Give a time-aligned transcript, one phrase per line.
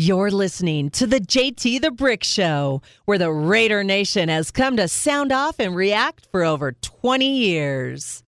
[0.00, 4.86] You're listening to the JT the Brick Show, where the Raider Nation has come to
[4.86, 8.22] sound off and react for over 20 years.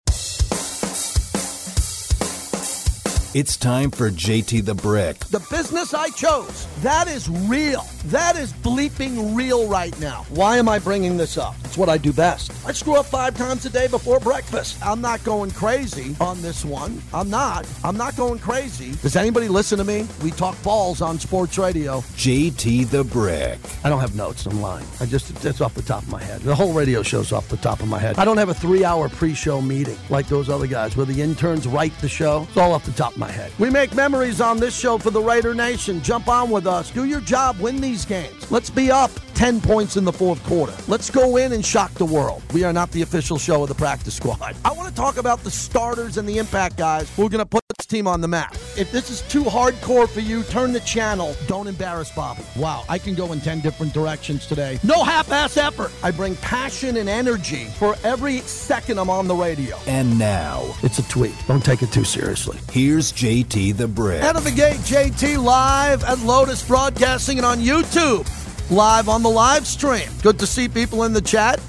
[3.36, 5.20] It's time for JT the Brick.
[5.26, 7.86] The business I chose, that is real.
[8.05, 10.25] That is bleeping real right now.
[10.30, 11.54] Why am I bringing this up?
[11.63, 12.52] It's what I do best.
[12.66, 14.84] I screw up five times a day before breakfast.
[14.84, 17.04] I'm not going crazy on this one.
[17.13, 17.68] I'm not.
[17.84, 18.94] I'm not going crazy.
[19.04, 20.07] Does anybody listen to me?
[20.23, 22.00] We talk balls on sports radio.
[22.18, 23.59] JT the Brick.
[23.84, 24.48] I don't have notes.
[24.48, 24.88] I'm lying.
[25.02, 26.41] I just, it's off the top of my head.
[26.41, 28.17] The whole radio show's off the top of my head.
[28.17, 31.22] I don't have a three hour pre show meeting like those other guys where the
[31.22, 32.48] interns write the show.
[32.48, 33.52] It's all off the top of my head.
[33.59, 36.02] We make memories on this show for the Raider Nation.
[36.02, 36.90] Jump on with us.
[36.91, 37.59] Do your job.
[37.59, 38.50] Win these games.
[38.50, 40.73] Let's be up 10 points in the fourth quarter.
[40.88, 42.42] Let's go in and shock the world.
[42.54, 44.55] We are not the official show of the practice squad.
[44.66, 47.45] I want to talk about the starters and the impact guys who are going to
[47.45, 48.54] put this team on the map.
[48.78, 51.36] If this is too hardcore for you, turn the channel.
[51.48, 52.44] Don't embarrass Bobby.
[52.58, 54.78] Wow, I can go in 10 different directions today.
[54.84, 55.92] No half ass effort.
[56.04, 59.78] I bring passion and energy for every second I'm on the radio.
[59.88, 61.33] And now, It's a tweet.
[61.48, 62.58] Don't take it too seriously.
[62.72, 64.21] here's JT the Brick.
[64.21, 68.27] Out of the gate, JT live at Lotus Broadcasting and on YouTube.
[68.71, 70.07] Live on the live stream.
[70.21, 71.59] Good to see people in the chat.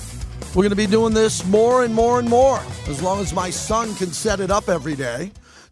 [0.54, 3.50] We're going to be doing this more and more and more as long as my
[3.50, 5.30] son can set it up every day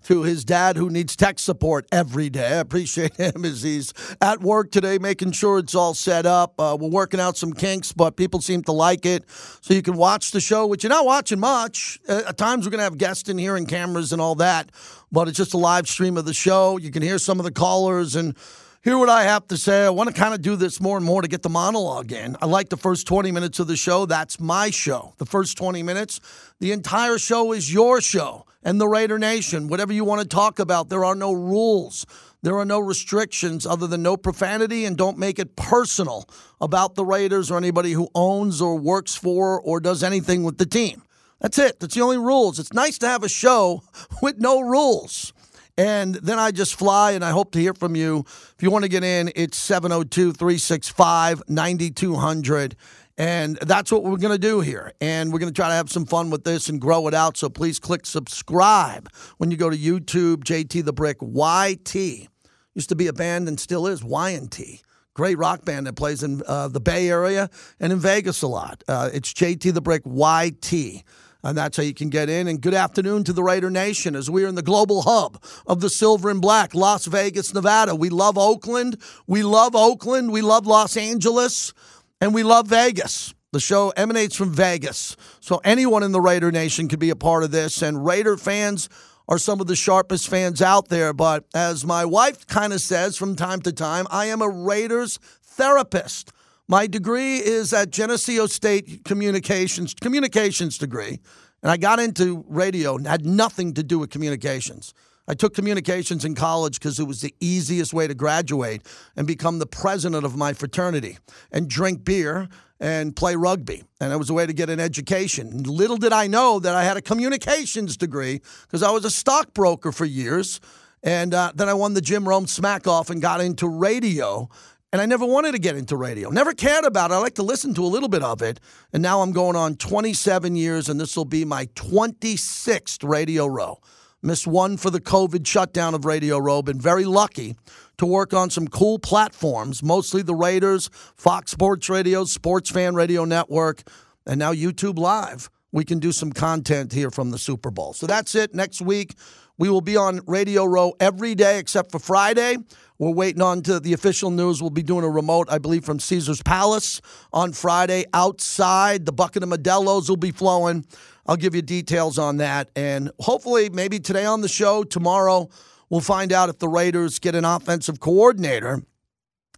[0.08, 2.46] to his dad who needs tech support every day.
[2.46, 6.58] I appreciate him as he's at work today making sure it's all set up.
[6.58, 9.24] Uh, we're working out some kinks, but people seem to like it.
[9.61, 12.00] So you can watch the show, which you're not watching much.
[12.08, 14.70] Uh, at times we're going to have guests in here and cameras and all that,
[15.11, 16.77] but it's just a live stream of the show.
[16.77, 18.37] You can hear some of the callers and
[18.83, 19.84] hear what I have to say.
[19.84, 22.37] I want to kind of do this more and more to get the monologue in.
[22.41, 24.06] I like the first 20 minutes of the show.
[24.06, 25.14] That's my show.
[25.19, 26.20] The first 20 minutes.
[26.61, 29.69] The entire show is your show and the Raider Nation.
[29.69, 32.06] Whatever you want to talk about, there are no rules.
[32.42, 36.29] There are no restrictions other than no profanity and don't make it personal
[36.61, 40.67] about the Raiders or anybody who owns or works for or does anything with the
[40.67, 41.03] team.
[41.41, 41.81] That's it.
[41.81, 42.58] That's the only rules.
[42.58, 43.83] It's nice to have a show
[44.23, 45.33] with no rules.
[45.77, 48.24] And then I just fly, and I hope to hear from you.
[48.27, 52.77] If you want to get in, it's 702 365 9200.
[53.17, 54.92] And that's what we're going to do here.
[55.01, 57.36] And we're going to try to have some fun with this and grow it out.
[57.36, 59.08] So please click subscribe
[59.39, 62.29] when you go to YouTube, JT the Brick, YT.
[62.74, 64.80] Used to be a band and still is, Y&T.
[65.14, 68.84] Great rock band that plays in uh, the Bay Area and in Vegas a lot.
[68.86, 71.05] Uh, it's JT the Brick, YT.
[71.45, 72.49] And that's how you can get in.
[72.49, 75.81] And good afternoon to the Raider Nation as we are in the global hub of
[75.81, 77.95] the silver and black, Las Vegas, Nevada.
[77.95, 79.01] We love Oakland.
[79.27, 80.33] We love Oakland.
[80.33, 81.73] We love Los Angeles.
[82.21, 83.35] And we love Vegas.
[83.53, 85.17] The show emanates from Vegas.
[85.41, 87.83] So anyone in the Raider Nation could be a part of this.
[87.83, 88.89] And Raider fans
[89.29, 91.13] are some of the sharpest fans out there.
[91.13, 95.19] But as my wife kind of says from time to time, I am a Raiders
[95.43, 96.33] therapist.
[96.70, 101.18] My degree is at Geneseo State Communications, communications degree.
[101.62, 104.92] And I got into radio and had nothing to do with communications.
[105.27, 108.86] I took communications in college because it was the easiest way to graduate
[109.17, 111.17] and become the president of my fraternity
[111.51, 113.84] and drink beer and play rugby.
[113.98, 115.62] And it was a way to get an education.
[115.62, 119.90] Little did I know that I had a communications degree because I was a stockbroker
[119.90, 120.61] for years.
[121.02, 124.51] And uh, then I won the Jim Rome smack off and got into radio.
[124.91, 127.15] And I never wanted to get into radio, never cared about it.
[127.15, 128.59] I like to listen to a little bit of it.
[128.93, 133.81] And now I'm going on 27 years, and this will be my 26th Radio Row.
[134.23, 136.62] Missed one for the COVID shutdown of Radio Row.
[136.62, 137.55] Been very lucky
[137.99, 143.25] to work on some cool platforms, mostly the Raiders, Fox Sports Radio, Sports Fan Radio
[143.26, 143.82] Network,
[144.26, 145.50] and now YouTube Live.
[145.70, 147.93] We can do some content here from the Super Bowl.
[147.93, 148.55] So that's it.
[148.55, 149.15] Next week,
[149.58, 152.56] we will be on Radio Row every day except for Friday.
[152.99, 154.61] We're waiting on to the official news.
[154.61, 157.00] We'll be doing a remote, I believe, from Caesar's Palace
[157.32, 159.05] on Friday outside.
[159.05, 160.85] The bucket of Modelo's will be flowing.
[161.26, 162.70] I'll give you details on that.
[162.75, 165.49] And hopefully, maybe today on the show, tomorrow,
[165.90, 168.82] we'll find out if the Raiders get an offensive coordinator.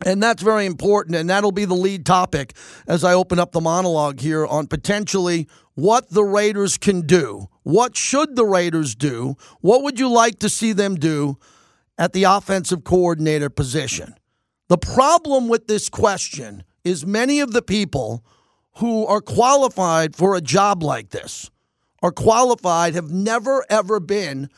[0.04, 1.16] And that's very important.
[1.16, 2.54] And that'll be the lead topic
[2.86, 7.48] as I open up the monologue here on potentially what the Raiders can do.
[7.62, 9.36] What should the Raiders do?
[9.60, 11.38] What would you like to see them do
[11.98, 14.14] at the offensive coordinator position?
[14.68, 18.24] The problem with this question is many of the people
[18.76, 21.50] who are qualified for a job like this
[22.02, 24.48] are qualified have never ever been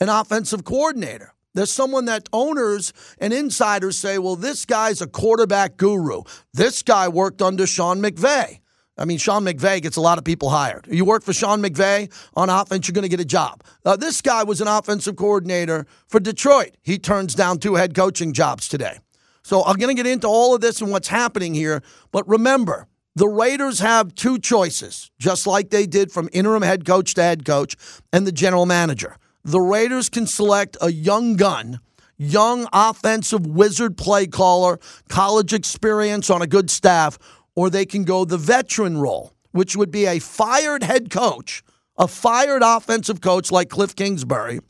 [0.00, 1.32] an offensive coordinator.
[1.54, 6.22] There's someone that owners and insiders say, well, this guy's a quarterback guru.
[6.54, 8.60] This guy worked under Sean McVay.
[8.98, 10.86] I mean, Sean McVay gets a lot of people hired.
[10.90, 13.64] You work for Sean McVay on offense, you're going to get a job.
[13.84, 16.76] Uh, this guy was an offensive coordinator for Detroit.
[16.82, 18.98] He turns down two head coaching jobs today.
[19.42, 21.82] So I'm going to get into all of this and what's happening here.
[22.12, 27.14] But remember, the Raiders have two choices, just like they did from interim head coach
[27.14, 27.76] to head coach
[28.12, 29.16] and the general manager.
[29.44, 31.80] The Raiders can select a young gun,
[32.16, 34.78] young offensive wizard play caller,
[35.08, 37.18] college experience on a good staff,
[37.56, 41.64] or they can go the veteran role, which would be a fired head coach,
[41.98, 44.60] a fired offensive coach like Cliff Kingsbury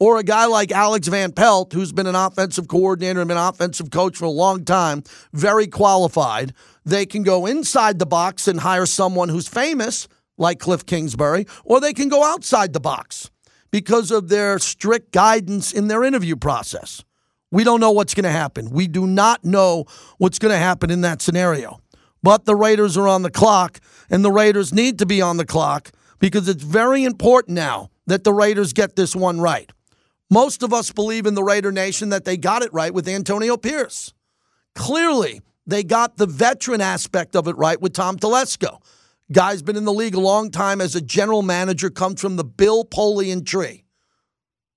[0.00, 3.46] or a guy like Alex Van Pelt, who's been an offensive coordinator and been an
[3.46, 6.52] offensive coach for a long time, very qualified.
[6.84, 11.80] They can go inside the box and hire someone who's famous, like Cliff Kingsbury, or
[11.80, 13.30] they can go outside the box
[13.74, 17.02] because of their strict guidance in their interview process.
[17.50, 18.70] We don't know what's going to happen.
[18.70, 19.86] We do not know
[20.18, 21.80] what's going to happen in that scenario.
[22.22, 25.44] But the Raiders are on the clock, and the Raiders need to be on the
[25.44, 25.90] clock
[26.20, 29.72] because it's very important now that the Raiders get this one right.
[30.30, 33.56] Most of us believe in the Raider Nation that they got it right with Antonio
[33.56, 34.14] Pierce.
[34.76, 38.80] Clearly, they got the veteran aspect of it right with Tom Telesco.
[39.32, 42.44] Guy's been in the league a long time as a general manager, comes from the
[42.44, 43.84] Bill Polian tree.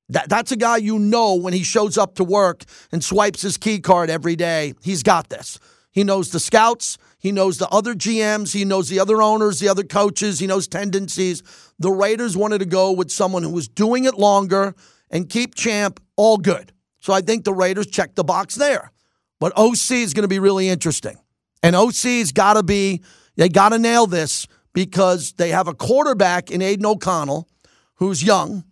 [0.10, 3.58] That, that's a guy you know when he shows up to work and swipes his
[3.58, 4.74] key card every day.
[4.82, 5.60] He's got this.
[5.92, 6.98] He knows the scouts.
[7.20, 8.54] He knows the other GMs.
[8.54, 10.40] He knows the other owners, the other coaches.
[10.40, 11.44] He knows tendencies.
[11.80, 14.76] The Raiders wanted to go with someone who was doing it longer
[15.10, 16.72] and keep Champ all good.
[17.00, 18.92] So I think the Raiders check the box there.
[19.40, 21.18] But OC is going to be really interesting.
[21.64, 23.02] And OC's got to be,
[23.38, 27.48] they got to nail this because they have a quarterback in Aidan O'Connell
[27.96, 28.64] who's young.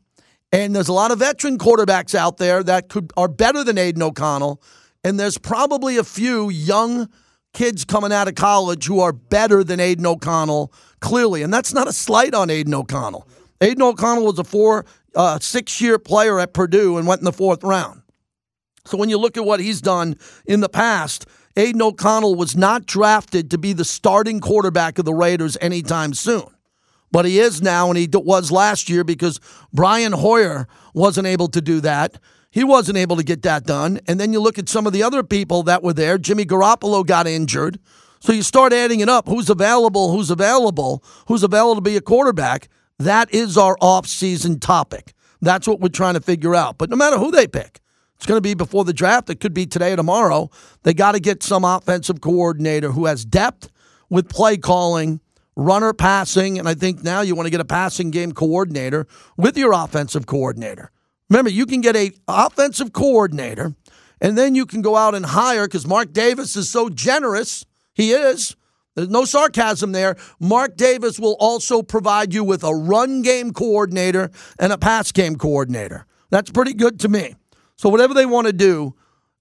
[0.51, 4.03] And there's a lot of veteran quarterbacks out there that could are better than Aidan
[4.03, 4.61] O'Connell.
[5.03, 7.09] And there's probably a few young
[7.53, 11.41] kids coming out of college who are better than Aidan O'Connell, clearly.
[11.41, 13.27] And that's not a slight on Aidan O'Connell.
[13.61, 14.85] Aidan O'Connell was a four,
[15.15, 18.01] uh, six year player at Purdue and went in the fourth round.
[18.85, 20.15] So when you look at what he's done
[20.45, 21.25] in the past,
[21.57, 26.47] Aidan O'Connell was not drafted to be the starting quarterback of the Raiders anytime soon.
[27.11, 29.39] But he is now, and he was last year because
[29.71, 32.19] Brian Hoyer wasn't able to do that.
[32.51, 33.99] He wasn't able to get that done.
[34.07, 36.17] And then you look at some of the other people that were there.
[36.17, 37.79] Jimmy Garoppolo got injured.
[38.19, 39.27] So you start adding it up.
[39.27, 40.11] Who's available?
[40.11, 41.03] Who's available?
[41.27, 42.69] Who's available to be a quarterback?
[42.97, 45.13] That is our off-season topic.
[45.41, 46.77] That's what we're trying to figure out.
[46.77, 47.81] But no matter who they pick,
[48.15, 49.29] it's going to be before the draft.
[49.29, 50.49] It could be today or tomorrow.
[50.83, 53.69] They got to get some offensive coordinator who has depth
[54.09, 55.19] with play calling,
[55.55, 59.07] runner passing, and I think now you want to get a passing game coordinator
[59.37, 60.91] with your offensive coordinator.
[61.29, 63.73] Remember, you can get a offensive coordinator,
[64.21, 67.65] and then you can go out and hire because Mark Davis is so generous.
[67.93, 68.55] He is
[68.95, 70.15] there's no sarcasm there.
[70.39, 75.35] Mark Davis will also provide you with a run game coordinator and a pass game
[75.35, 76.05] coordinator.
[76.29, 77.35] That's pretty good to me.
[77.77, 78.95] So, whatever they want to do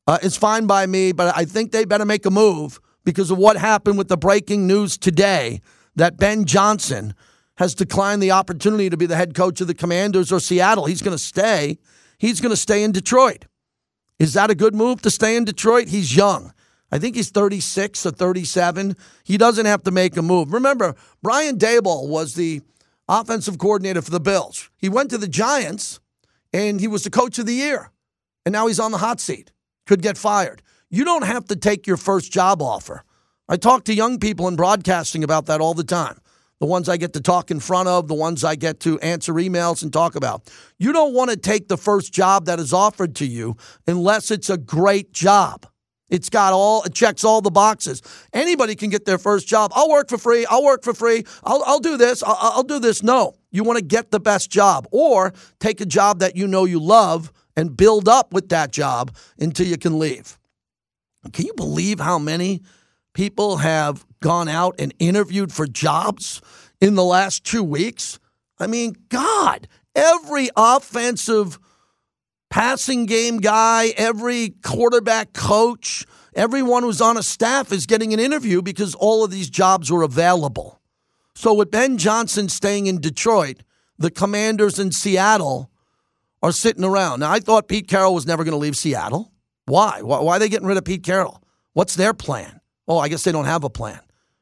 [0.07, 3.39] uh, is fine by me, but I think they better make a move because of
[3.39, 5.61] what happened with the breaking news today
[5.97, 7.15] that Ben Johnson
[7.57, 10.87] has declined the opportunity to be the head coach of the Commanders or Seattle.
[10.87, 11.79] He's going to stay.
[12.19, 13.45] He's going to stay in Detroit.
[14.19, 15.89] Is that a good move to stay in Detroit?
[15.89, 16.53] He's young.
[16.91, 18.97] I think he's 36 or 37.
[19.25, 20.53] He doesn't have to make a move.
[20.53, 22.63] Remember, Brian Daboll was the
[23.09, 24.71] offensive coordinator for the Bills.
[24.77, 26.01] He went to the Giants
[26.53, 27.91] and he was the coach of the year.
[28.45, 29.53] And now he's on the hot seat.
[29.87, 30.63] Could get fired.
[30.91, 33.03] You don't have to take your first job offer.
[33.49, 36.19] I talk to young people in broadcasting about that all the time.
[36.61, 39.35] The ones I get to talk in front of, the ones I get to answer
[39.35, 40.51] emails and talk about.
[40.79, 44.49] You don't want to take the first job that is offered to you unless it's
[44.49, 45.67] a great job.
[46.09, 48.03] It's got all it checks all the boxes.
[48.33, 49.73] Anybody can get their first job.
[49.75, 50.47] I'll work for free.
[50.47, 51.25] I'll work for free.
[51.43, 52.23] I'll, I'll do this.
[52.23, 53.03] I'll, I'll do this.
[53.03, 56.67] No, you want to get the best job or take a job that you know
[56.67, 60.39] you love and build up with that job until you can leave.
[61.33, 62.63] Can you believe how many
[63.15, 66.43] people have gone out and interviewed for jobs
[66.81, 68.19] in the last two weeks?
[68.59, 71.59] I mean, God, every offensive
[72.51, 78.63] passing game guy, every quarterback coach, everyone who's on a staff is getting an interview
[78.63, 80.81] because all of these jobs were available.
[81.35, 83.63] So with Ben Johnson staying in Detroit,
[83.99, 85.71] the Commanders in Seattle
[86.45, 87.21] are sitting around.
[87.21, 89.33] Now I thought Pete Carroll was never going to leave Seattle.
[89.65, 90.03] Why?
[90.03, 91.43] Why are they getting rid of Pete Carroll?
[91.73, 92.61] What's their plan?
[92.87, 94.01] Oh, I guess they don't have a plan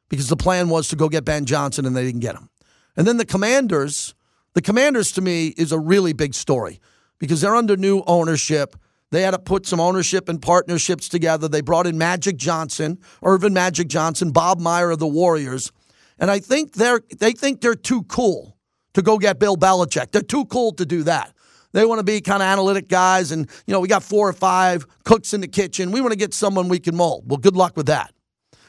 [0.09, 2.49] because the plan was to go get Ben Johnson and they didn't get him.
[2.97, 4.15] And then the Commanders,
[4.53, 6.81] the Commanders to me is a really big story
[7.19, 8.75] because they're under new ownership.
[9.11, 11.47] They had to put some ownership and partnerships together.
[11.47, 15.71] They brought in Magic Johnson, Earvin Magic Johnson, Bob Meyer of the Warriors.
[16.19, 18.57] And I think they're they think they're too cool
[18.93, 20.11] to go get Bill Belichick.
[20.11, 21.32] They're too cool to do that.
[21.73, 24.33] They want to be kind of analytic guys, and you know we got four or
[24.33, 25.91] five cooks in the kitchen.
[25.91, 27.25] We want to get someone we can mold.
[27.27, 28.13] Well, good luck with that,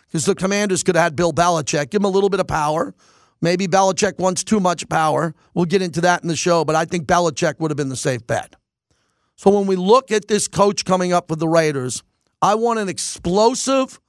[0.07, 2.95] because the Commanders could have had Bill Belichick, give him a little bit of power.
[3.43, 5.35] Maybe Belichick wants too much power.
[5.53, 7.97] We'll get into that in the show, but I think Belichick would have been the
[7.97, 8.57] safe bet.
[9.37, 12.03] So when we look at this coach coming up with the Raiders,
[12.41, 14.01] I want an explosive,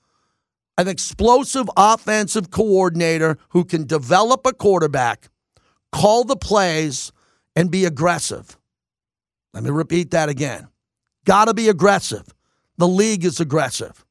[0.77, 5.29] an explosive offensive coordinator who can develop a quarterback,
[5.91, 7.11] call the plays,
[7.57, 8.57] and be aggressive.
[9.55, 10.67] Let me repeat that again.
[11.23, 12.25] Got to be aggressive.
[12.77, 14.05] The league is aggressive.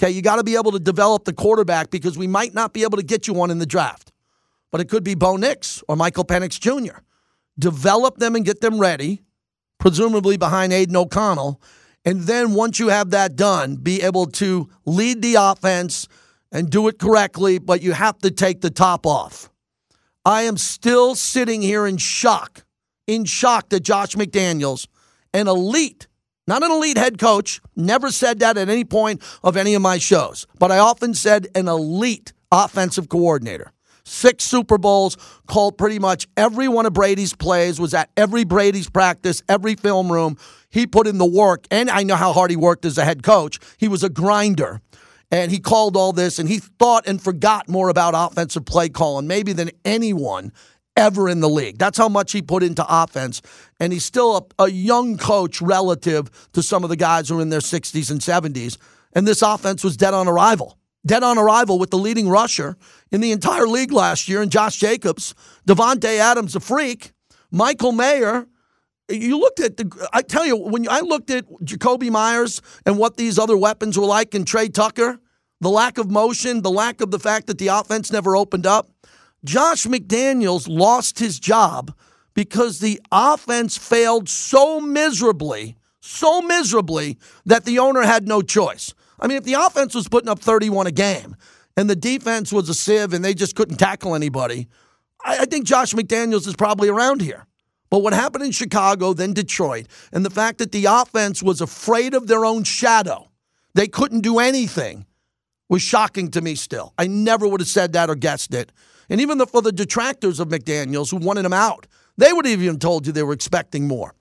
[0.00, 2.84] Okay, you got to be able to develop the quarterback because we might not be
[2.84, 4.12] able to get you one in the draft,
[4.72, 7.00] but it could be Bo Nix or Michael Penix Jr.
[7.58, 9.22] Develop them and get them ready,
[9.78, 11.60] presumably behind Aidan O'Connell.
[12.06, 16.08] And then once you have that done, be able to lead the offense
[16.50, 19.50] and do it correctly, but you have to take the top off.
[20.24, 22.64] I am still sitting here in shock
[23.08, 24.86] in shock that Josh McDaniels,
[25.34, 26.06] an elite,
[26.46, 29.98] not an elite head coach, never said that at any point of any of my
[29.98, 33.72] shows, but I often said an elite offensive coordinator.
[34.04, 38.88] Six Super Bowls, called pretty much every one of Brady's plays, was at every Brady's
[38.88, 40.38] practice, every film room.
[40.70, 43.22] He put in the work, and I know how hard he worked as a head
[43.22, 43.58] coach.
[43.76, 44.80] He was a grinder
[45.30, 49.26] and he called all this and he thought and forgot more about offensive play calling
[49.26, 50.52] maybe than anyone
[50.98, 51.78] ever in the league.
[51.78, 53.40] That's how much he put into offense.
[53.80, 57.42] And he's still a, a, young coach relative to some of the guys who are
[57.42, 58.76] in their 60s and 70s.
[59.12, 60.76] And this offense was dead on arrival.
[61.06, 62.76] Dead on arrival with the leading rusher
[63.12, 65.34] in the entire league last year, and Josh Jacobs,
[65.66, 67.12] Davante Adams, a freak,
[67.50, 68.46] Michael Mayer.
[69.08, 70.08] You looked at the.
[70.12, 74.04] I tell you, when I looked at Jakobi Meyers and what these other weapons were
[74.04, 75.18] like, and Tre Tucker,
[75.60, 78.90] the lack of motion, the lack of the fact that the offense never opened up.
[79.44, 81.94] Josh McDaniels lost his job
[82.34, 88.94] because the offense failed so miserably, so miserably that the owner had no choice.
[89.20, 91.36] I mean, if the offense was putting up 31 a game
[91.76, 94.68] and the defense was a sieve and they just couldn't tackle anybody,
[95.24, 97.46] I, I think Josh McDaniels is probably around here.
[97.90, 102.14] But what happened in Chicago, then Detroit, and the fact that the offense was afraid
[102.14, 103.30] of their own shadow,
[103.74, 105.06] they couldn't do anything,
[105.68, 106.92] was shocking to me still.
[106.98, 108.72] I never would have said that or guessed it.
[109.08, 111.86] And even the, for the detractors of McDaniels who wanted him out,
[112.16, 114.14] they would have even told you they were expecting more.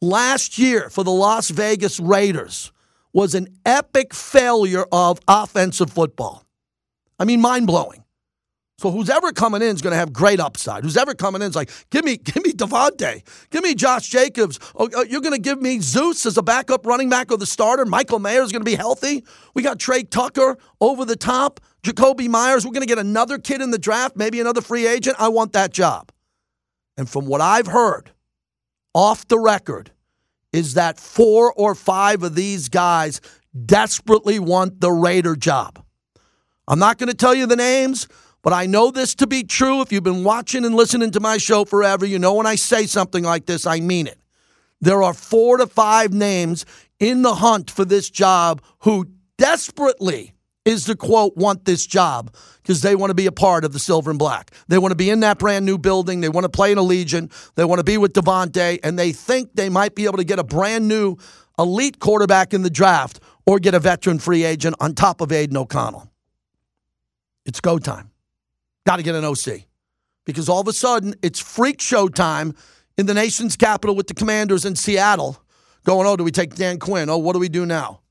[0.00, 2.72] Last year for the Las Vegas Raiders
[3.12, 6.44] was an epic failure of offensive football.
[7.18, 8.04] I mean, mind blowing.
[8.78, 10.84] So who's ever coming in is going to have great upside.
[10.84, 14.60] Who's ever coming in is like, give me, give me Davante, give me Josh Jacobs.
[14.76, 17.46] Oh, oh you're going to give me Zeus as a backup running back or the
[17.46, 17.84] starter.
[17.84, 19.24] Michael Mayer is going to be healthy.
[19.54, 21.58] We got Tre Tucker over the top.
[21.82, 22.64] Jakobi Meyers.
[22.64, 25.16] We're going to get another kid in the draft, maybe another free agent.
[25.18, 26.10] I want that job.
[26.96, 28.10] And from what I've heard,
[28.94, 29.92] off the record,
[30.52, 33.20] is that four or five of these guys
[33.66, 35.82] desperately want the Raider job.
[36.66, 38.08] I'm not going to tell you the names.
[38.42, 39.82] But I know this to be true.
[39.82, 42.86] If you've been watching and listening to my show forever, you know when I say
[42.86, 44.18] something like this, I mean it.
[44.80, 46.64] There are four to five names
[47.00, 50.34] in the hunt for this job who desperately
[50.68, 53.78] is the quote want this job because they want to be a part of the
[53.78, 54.50] silver and black.
[54.68, 56.20] They want to be in that brand new building.
[56.20, 57.32] They want to play in Allegiant.
[57.54, 60.38] They want to be with Davante, and they think they might be able to get
[60.38, 61.16] a brand new
[61.58, 65.56] elite quarterback in the draft or get a veteran free agent on top of Aidan
[65.56, 66.12] O'Connell.
[67.46, 68.10] It's go time.
[68.86, 69.64] Got to get an OC
[70.26, 72.54] because all of a sudden it's freak show time
[72.98, 75.42] in the nation's capital with the Commanders in Seattle.
[75.84, 77.08] Going, oh, do we take Dan Quinn?
[77.08, 78.02] Oh, what do we do now?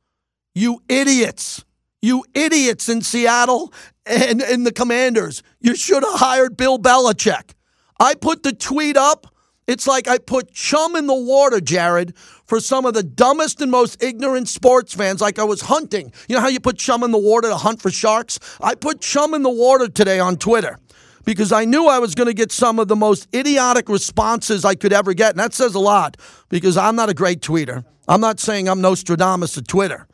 [0.55, 1.63] You idiots.
[2.01, 3.73] You idiots in Seattle
[4.05, 5.43] and, and the Commanders.
[5.59, 7.53] You should have hired Bill Belichick.
[7.99, 9.27] I put the tweet up.
[9.67, 13.69] It's like I put chum in the water, Jared, for some of the dumbest and
[13.69, 16.13] most ignorant sports fans, like I was hunting.
[16.29, 18.39] You know how you put chum in the water to hunt for sharks?
[18.61, 20.79] I put chum in the water today on Twitter
[21.25, 24.75] because I knew I was going to get some of the most idiotic responses I
[24.75, 25.31] could ever get.
[25.31, 26.15] And that says a lot
[26.47, 27.83] because I'm not a great tweeter.
[28.07, 30.07] I'm not saying I'm Nostradamus of Twitter.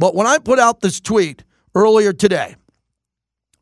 [0.00, 2.56] But when I put out this tweet earlier today,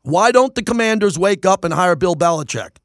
[0.03, 2.77] why don't the commanders wake up and hire Bill Belichick?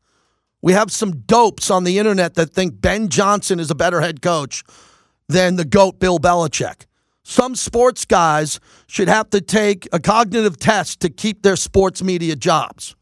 [0.61, 4.23] We have some dopes on the internet that think Ben Johnson is a better head
[4.23, 4.65] coach
[5.29, 6.87] than the GOAT Bill Belichick.
[7.23, 8.59] Some sports guys
[8.89, 12.97] should have to take a cognitive test to keep their sports media jobs.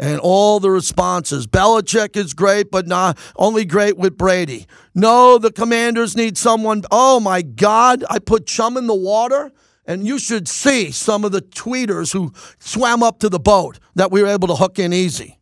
[0.00, 4.66] And all the responses Belichick is great, but not only great with Brady.
[4.92, 6.82] No, the commanders need someone.
[6.90, 9.52] Oh my God, I put chum in the water.
[9.86, 14.10] And you should see some of the tweeters who swam up to the boat that
[14.10, 15.38] we were able to hook in easy.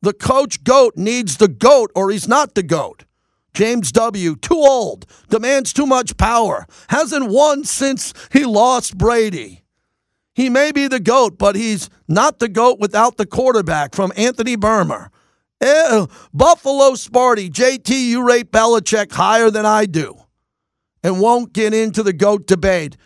[0.00, 3.04] The coach GOAT needs the GOAT, or he's not the GOAT.
[3.54, 9.62] James W., too old, demands too much power, hasn't won since he lost Brady.
[10.34, 14.56] He may be the GOAT, but he's not the GOAT without the quarterback from Anthony
[14.56, 15.10] Burmer.
[15.60, 20.22] Eh, Buffalo Sparty, JT, you rate Belichick higher than I do
[21.02, 22.96] and won't get into the GOAT debate.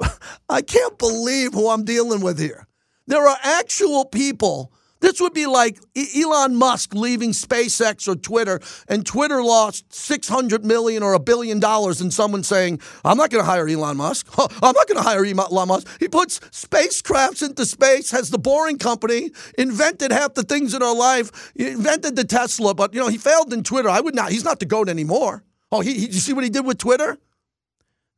[0.48, 2.66] I can't believe who I'm dealing with here.
[3.06, 5.78] There are actual people this would be like
[6.16, 11.60] Elon Musk leaving SpaceX or Twitter, and Twitter lost six hundred million or a billion
[11.60, 14.26] dollars, and someone saying, "I'm not going to hire Elon Musk.
[14.38, 18.78] I'm not going to hire Elon Musk." He puts spacecrafts into space, has the Boring
[18.78, 23.08] Company, invented half the things in our life, he invented the Tesla, but you know
[23.08, 23.88] he failed in Twitter.
[23.88, 24.32] I would not.
[24.32, 25.44] He's not the goat anymore.
[25.70, 27.18] Oh, he, he you see what he did with Twitter?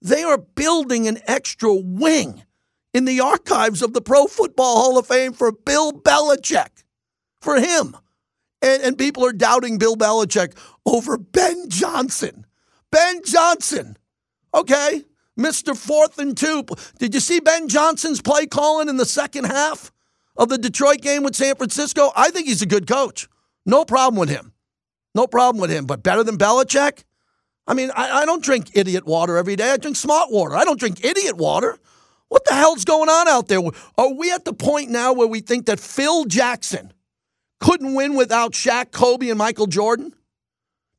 [0.01, 2.45] They are building an extra wing
[2.95, 6.85] in the archives of the Pro Football Hall of Fame for Bill Belichick,
[7.41, 7.97] for him.
[8.63, 12.47] And, and people are doubting Bill Belichick over Ben Johnson.
[12.91, 13.97] Ben Johnson,
[14.55, 15.05] okay,
[15.39, 15.77] Mr.
[15.77, 16.65] Fourth and Two.
[16.99, 19.93] Did you see Ben Johnson's play calling in the second half
[20.37, 22.11] of the Detroit game with San Francisco?
[22.17, 23.29] I think he's a good coach.
[23.67, 24.53] No problem with him.
[25.15, 25.85] No problem with him.
[25.85, 27.05] But better than Belichick?
[27.69, 29.71] I mean, I, I don't drink idiot water every day.
[29.71, 30.57] I drink smart water.
[30.57, 31.79] I don't drink idiot water.
[32.29, 33.61] What the hell's going on out there?
[33.99, 36.95] Are we at the point now where we think that Phil Jackson
[37.61, 40.15] couldn't win without Shaq, Kobe, and Michael Jordan?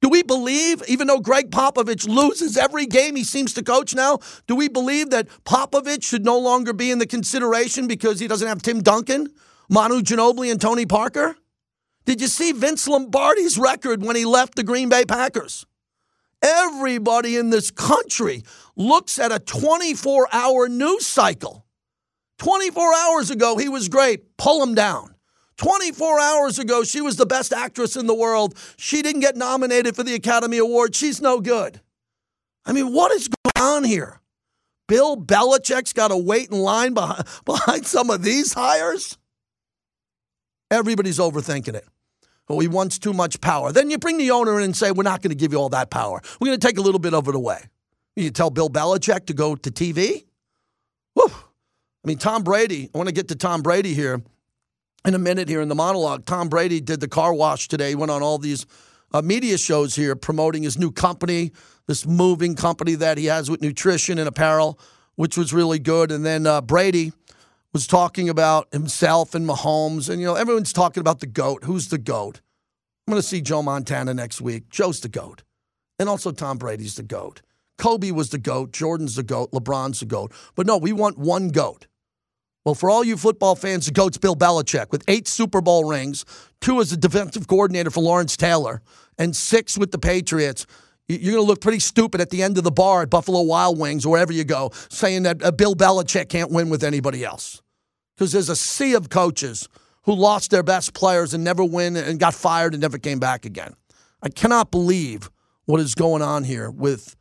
[0.01, 4.19] Do we believe, even though Gregg Popovich loses every game he seems to coach now,
[4.47, 8.47] do we believe that Popovich should no longer be in the consideration because he doesn't
[8.47, 9.27] have Tim Duncan,
[9.69, 11.35] Manu Ginobili, and Tony Parker?
[12.05, 15.65] Did you see Vince Lombardi's record when he left the Green Bay Packers?
[16.41, 18.43] Everybody in this country
[18.75, 21.65] looks at a 24 hour news cycle.
[22.37, 24.37] 24 hours ago, he was great.
[24.37, 25.15] Pull him down.
[25.57, 28.57] 24 hours ago, she was the best actress in the world.
[28.77, 30.95] She didn't get nominated for the Academy Award.
[30.95, 31.81] She's no good.
[32.65, 34.21] I mean, what is going on here?
[34.87, 39.17] Bill Belichick's got to wait in line behind, behind some of these hires?
[40.71, 41.85] Everybody's overthinking it.
[42.49, 43.71] Oh, he wants too much power.
[43.71, 45.69] Then you bring the owner in and say, We're not going to give you all
[45.69, 46.19] that power.
[46.39, 47.65] We're going to take a little bit of it away.
[48.15, 50.25] You tell Bill Belichick to go to TV?
[51.13, 51.31] Whew.
[51.31, 54.21] I mean, Tom Brady, I want to get to Tom Brady here
[55.05, 56.25] in a minute here in the monologue.
[56.25, 57.89] Tom Brady did the car wash today.
[57.89, 58.65] He went on all these
[59.13, 61.51] uh, media shows here promoting his new company,
[61.87, 64.79] this moving company that he has with nutrition and apparel,
[65.15, 66.11] which was really good.
[66.11, 67.13] And then uh, Brady
[67.73, 70.09] was talking about himself and Mahomes.
[70.09, 71.63] And, you know, everyone's talking about the GOAT.
[71.63, 72.41] Who's the GOAT?
[73.07, 74.69] I'm going to see Joe Montana next week.
[74.69, 75.43] Joe's the GOAT.
[75.97, 77.41] And also Tom Brady's the GOAT.
[77.77, 78.71] Kobe was the GOAT.
[78.71, 79.51] Jordan's the GOAT.
[79.51, 80.31] LeBron's the GOAT.
[80.55, 81.87] But no, we want one GOAT.
[82.65, 86.25] Well, for all you football fans, the GOAT's Bill Belichick with eight Super Bowl rings,
[86.61, 88.81] two as the defensive coordinator for Lawrence Taylor,
[89.17, 90.65] and six with the Patriots.
[91.09, 93.79] You're going to look pretty stupid at the end of the bar at Buffalo Wild
[93.79, 97.63] Wings or wherever you go saying that uh, Bill Belichick can't win with anybody else.
[98.15, 99.67] Because there's a sea of coaches
[100.03, 103.43] who lost their best players and never win and got fired and never came back
[103.43, 103.73] again.
[104.21, 105.31] I cannot believe
[105.65, 107.15] what is going on here with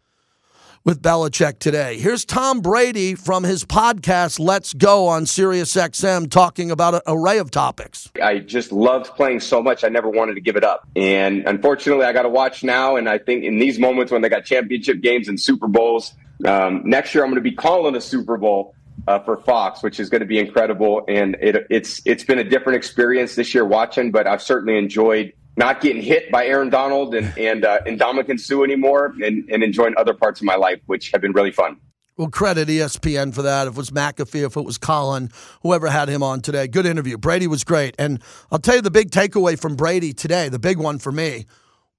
[0.85, 1.99] with Belichick today.
[1.99, 7.51] Here's Tom Brady from his podcast Let's Go on SiriusXM talking about an array of
[7.51, 8.11] topics.
[8.23, 10.89] I just loved playing so much I never wanted to give it up.
[10.97, 14.29] And unfortunately I got to watch now and I think in these moments when they
[14.29, 16.15] got championship games and Super Bowls,
[16.45, 18.75] um, next year I'm going to be calling a Super Bowl
[19.07, 21.05] uh, for Fox, which is going to be incredible.
[21.09, 25.33] And it, it's it's been a different experience this year watching, but I've certainly enjoyed
[25.59, 29.63] not getting hit by Aaron Donald and and uh, and Ndamukong Suh anymore, and, and
[29.63, 31.77] enjoying other parts of my life, which have been really fun.
[32.17, 33.67] Well, credit ESPN for that.
[33.67, 35.31] If it was McAfee, if it was Colin,
[35.63, 37.19] whoever had him on today, good interview.
[37.19, 40.49] Brady was great, and I'll tell you the big takeaway from Brady today.
[40.49, 41.47] The big one for me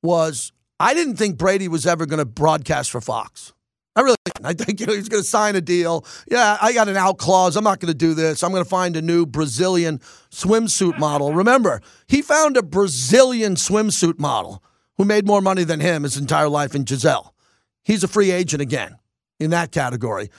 [0.02, 3.54] was I didn't think Brady was ever going to broadcast for Fox.
[3.96, 4.16] I really.
[4.44, 6.06] I think you know, he's going to sign a deal.
[6.30, 7.58] Yeah, I got an out clause.
[7.58, 8.42] I'm not going to do this.
[8.42, 10.00] I'm going to find a new Brazilian
[10.32, 11.34] swimsuit model.
[11.34, 14.64] Remember, he found a Brazilian swimsuit model
[14.98, 17.34] who made more money than him his entire life in Gisele.
[17.84, 18.98] He's a free agent again
[19.40, 20.30] in that category.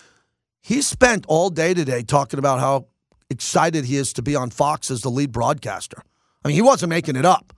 [0.63, 2.87] He spent all day today talking about how
[3.31, 6.03] excited he is to be on Fox as the lead broadcaster.
[6.45, 7.53] I mean, he wasn't making it up.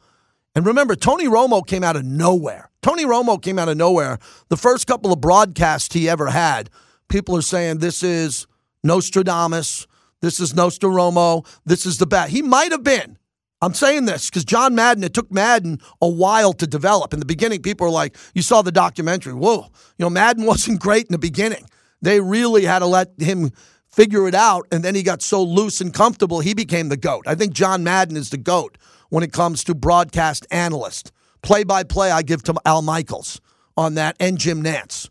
[0.55, 2.71] And remember, Tony Romo came out of nowhere.
[2.83, 4.19] Tony Romo came out of nowhere.
[4.49, 6.69] The first couple of broadcasts he ever had,
[7.09, 8.47] people are saying this is
[8.85, 9.87] Nostradamus,
[10.21, 12.33] this is Nostromo, this is the best.
[12.33, 13.19] He might have been.
[13.63, 17.15] I'm saying this because John Madden, it took Madden a while to develop.
[17.15, 19.35] In the beginning, people were like, you saw the documentary.
[19.35, 21.65] Whoa, you know, Madden wasn't great in the beginning.
[22.03, 23.53] They really had to let him
[23.87, 24.67] figure it out.
[24.73, 27.25] And then he got so loose and comfortable, he became the GOAT.
[27.27, 28.77] I think John Madden is the GOAT
[29.13, 31.13] when it comes to broadcast analyst.
[31.43, 33.43] Play by play, I give to Al Michaels
[33.77, 35.11] on that, and Jim Nantz.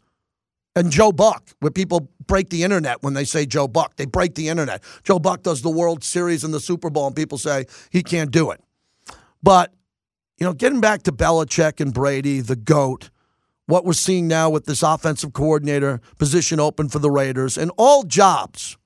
[0.75, 3.97] And Joe Buck, where people break the internet when they say Joe Buck.
[3.97, 4.81] They break the internet.
[5.03, 8.31] Joe Buck does the World Series and the Super Bowl, and people say he can't
[8.31, 8.59] do it.
[9.43, 9.71] But,
[10.39, 13.11] you know, getting back to Belichick and Brady, the GOAT,
[13.67, 18.01] what we're seeing now with this offensive coordinator position open for the Raiders, and all
[18.01, 18.77] jobs,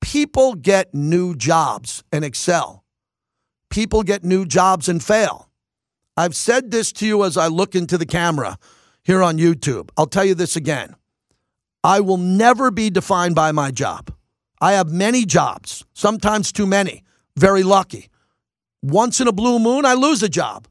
[0.00, 2.83] people get new jobs and excel.
[3.74, 5.50] People get new jobs and fail.
[6.16, 8.56] I've said this to you as I look into the camera
[9.02, 9.88] here on YouTube.
[9.96, 10.94] I'll tell you this again.
[11.82, 14.14] I will never be defined by my job.
[14.60, 17.02] I have many jobs, sometimes too many.
[17.36, 18.10] Very lucky.
[18.80, 20.68] Once in a blue moon, I lose a job.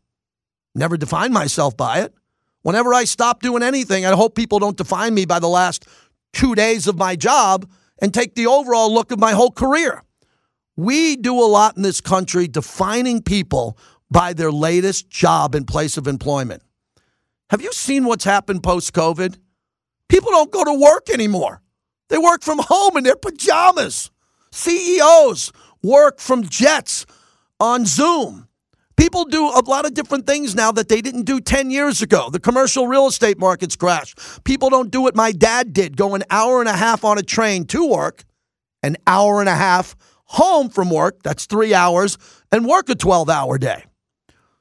[0.73, 2.13] Never define myself by it.
[2.61, 5.85] Whenever I stop doing anything, I hope people don't define me by the last
[6.31, 7.69] two days of my job
[8.01, 10.03] and take the overall look of my whole career.
[10.75, 13.77] We do a lot in this country defining people
[14.09, 16.63] by their latest job and place of employment.
[17.49, 19.38] Have you seen what's happened post COVID?
[20.09, 21.62] People don't go to work anymore.
[22.09, 24.12] They work from home in their pajamas.
[24.51, 27.05] CEOs work from jets
[27.59, 28.47] on Zoom.
[28.95, 32.29] People do a lot of different things now that they didn't do 10 years ago.
[32.29, 34.19] The commercial real estate market's crashed.
[34.43, 37.23] People don't do what my dad did go an hour and a half on a
[37.23, 38.23] train to work,
[38.83, 39.95] an hour and a half
[40.33, 42.17] home from work, that's three hours,
[42.51, 43.85] and work a 12 hour day.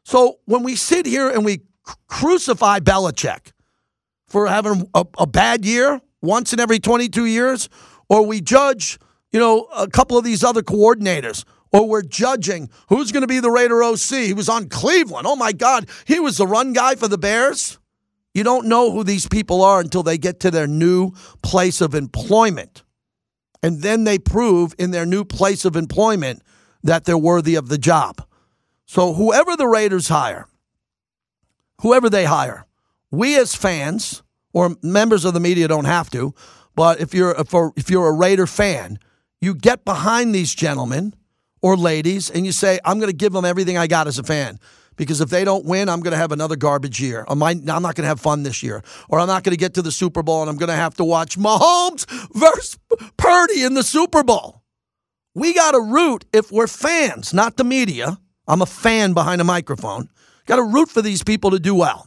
[0.05, 1.61] So when we sit here and we
[2.09, 3.53] crucify Belichick,
[4.33, 7.69] for having a, a bad year once in every 22 years,
[8.09, 8.99] or we judge,
[9.31, 13.41] you know, a couple of these other coordinators, or we're judging who's going to be
[13.41, 14.25] the Raider OC.
[14.25, 15.27] He was on Cleveland.
[15.27, 17.79] Oh my God, he was the run guy for the Bears.
[18.33, 21.95] You don't know who these people are until they get to their new place of
[21.95, 22.83] employment.
[23.63, 26.43] And then they prove in their new place of employment
[26.83, 28.27] that they're worthy of the job.
[28.87, 30.47] So, whoever the Raiders hire,
[31.81, 32.67] whoever they hire,
[33.11, 34.23] we as fans
[34.53, 36.35] or members of the media don't have to,
[36.75, 38.99] but if you're if, if you're a Raider fan,
[39.41, 41.15] you get behind these gentlemen
[41.61, 44.23] or ladies and you say, "I'm going to give them everything I got as a
[44.23, 44.59] fan."
[44.97, 47.25] Because if they don't win, I'm going to have another garbage year.
[47.29, 48.83] I'm not going to have fun this year.
[49.09, 50.95] Or I'm not going to get to the Super Bowl and I'm going to have
[50.97, 52.79] to watch Mahomes versus
[53.17, 54.63] Purdy in the Super Bowl.
[55.35, 58.19] We got to root if we're fans, not the media.
[58.47, 60.11] I'm a fan behind a microphone.
[60.47, 62.07] Got to root for these people to do well.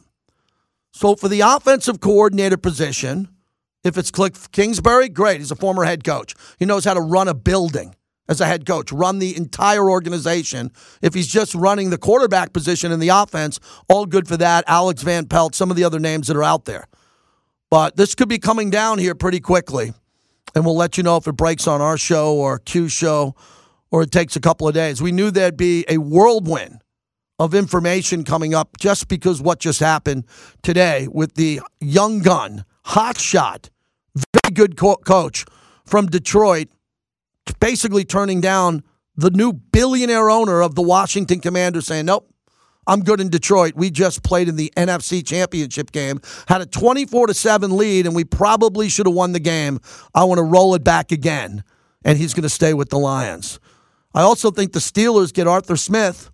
[0.92, 3.28] So for the offensive coordinator position,
[3.82, 5.40] if it's Cliff Kingsbury, great.
[5.40, 6.34] He's a former head coach.
[6.58, 7.94] He knows how to run a building
[8.28, 10.70] as a head coach, run the entire organization.
[11.02, 14.64] If he's just running the quarterback position in the offense, all good for that.
[14.66, 16.86] Alex Van Pelt, some of the other names that are out there.
[17.70, 19.92] But this could be coming down here pretty quickly.
[20.54, 23.34] And we'll let you know if it breaks on our show or Q show
[23.90, 25.02] or it takes a couple of days.
[25.02, 26.82] We knew there'd be a whirlwind
[27.38, 30.24] of information coming up just because what just happened
[30.62, 33.68] today with the young gun, hot shot,
[34.14, 35.44] very good co- coach
[35.84, 36.68] from Detroit,
[37.60, 38.82] basically turning down
[39.16, 42.30] the new billionaire owner of the Washington Commanders, saying, Nope,
[42.86, 43.74] I'm good in Detroit.
[43.74, 48.14] We just played in the NFC Championship game, had a 24 to 7 lead, and
[48.14, 49.80] we probably should have won the game.
[50.14, 51.64] I want to roll it back again.
[52.04, 53.58] And he's going to stay with the Lions.
[54.14, 56.30] I also think the Steelers get Arthur Smith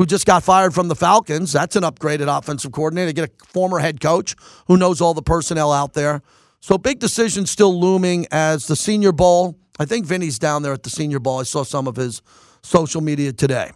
[0.00, 1.52] who just got fired from the Falcons.
[1.52, 3.12] That's an upgraded offensive coordinator.
[3.12, 4.34] Get a former head coach
[4.66, 6.22] who knows all the personnel out there.
[6.60, 9.59] So big decisions still looming as the Senior Bowl.
[9.80, 11.40] I think Vinny's down there at the Senior Bowl.
[11.40, 12.20] I saw some of his
[12.62, 13.70] social media today.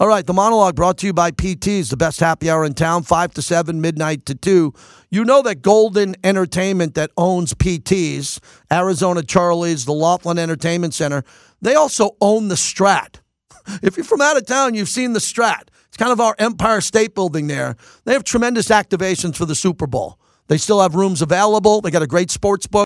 [0.00, 3.02] All right, the monologue brought to you by PT's, the best happy hour in town,
[3.02, 4.72] 5 to 7, midnight to 2.
[5.10, 8.40] You know that Golden Entertainment that owns PT's,
[8.72, 11.22] Arizona Charlie's, the Laughlin Entertainment Center,
[11.60, 13.20] they also own the Strat.
[13.82, 15.68] If you're from out of town, you've seen the Strat.
[15.88, 17.76] It's kind of our Empire State Building there.
[18.04, 20.18] They have tremendous activations for the Super Bowl.
[20.46, 21.82] They still have rooms available.
[21.82, 22.85] They got a great sports book.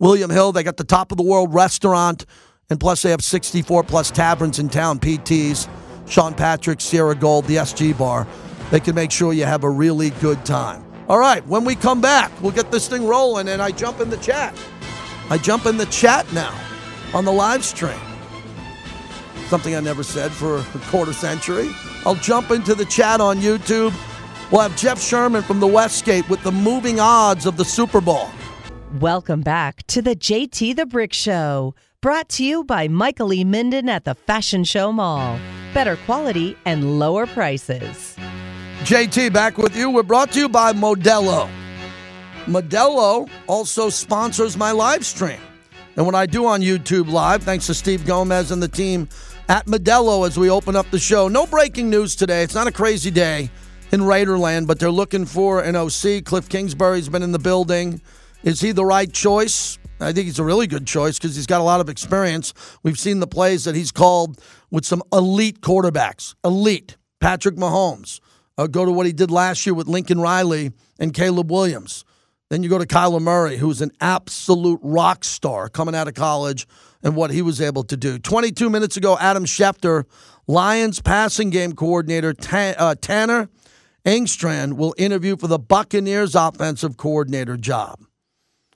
[0.00, 2.26] William Hill, they got the top of the world restaurant.
[2.68, 5.68] And plus, they have 64 plus taverns in town, PTs,
[6.08, 8.26] Sean Patrick, Sierra Gold, the SG Bar.
[8.72, 10.84] They can make sure you have a really good time.
[11.08, 14.10] All right, when we come back, we'll get this thing rolling, and I jump in
[14.10, 14.54] the chat.
[15.28, 16.56] I jump in the chat now
[17.14, 17.98] on the live stream
[19.50, 21.70] something I never said for a quarter century.
[22.06, 23.92] I'll jump into the chat on YouTube.
[24.52, 28.28] We'll have Jeff Sherman from the Westgate with the moving odds of the Super Bowl.
[28.98, 33.44] Welcome back to the JT the Brick Show, brought to you by Michael E.
[33.44, 35.38] Minden at the Fashion Show Mall.
[35.72, 38.16] Better quality and lower prices.
[38.80, 39.90] JT back with you.
[39.90, 41.48] We're brought to you by Modelo.
[42.46, 45.40] Modelo also sponsors my live stream.
[45.94, 49.08] And what I do on YouTube Live, thanks to Steve Gomez and the team
[49.48, 51.28] at Modelo as we open up the show.
[51.28, 52.42] No breaking news today.
[52.42, 53.50] It's not a crazy day.
[53.92, 56.24] in Raiderland, but they're looking for an OC.
[56.24, 58.00] Cliff Kingsbury's been in the building.
[58.42, 59.78] Is he the right choice?
[60.00, 62.54] I think he's a really good choice because he's got a lot of experience.
[62.82, 66.34] We've seen the plays that he's called with some elite quarterbacks.
[66.44, 66.96] Elite.
[67.20, 68.20] Patrick Mahomes.
[68.56, 72.04] Uh, go to what he did last year with Lincoln Riley and Caleb Williams.
[72.48, 76.66] Then you go to Kyler Murray, who's an absolute rock star coming out of college
[77.02, 78.18] and what he was able to do.
[78.18, 80.04] 22 minutes ago, Adam Schefter,
[80.46, 83.48] Lions passing game coordinator uh, Tanner
[84.04, 88.00] Engstrand will interview for the Buccaneers offensive coordinator job.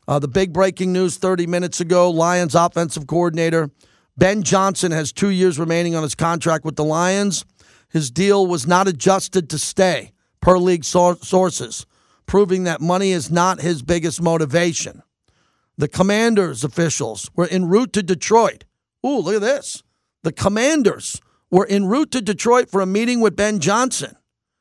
[0.06, 3.70] Uh, the big breaking news 30 minutes ago Lions offensive coordinator
[4.16, 7.44] Ben Johnson has two years remaining on his contract with the Lions.
[7.88, 11.86] His deal was not adjusted to stay, per league sources,
[12.26, 15.02] proving that money is not his biggest motivation.
[15.76, 18.64] The Commanders officials were en route to Detroit.
[19.04, 19.82] Ooh, look at this.
[20.22, 24.16] The Commanders were en route to Detroit for a meeting with Ben Johnson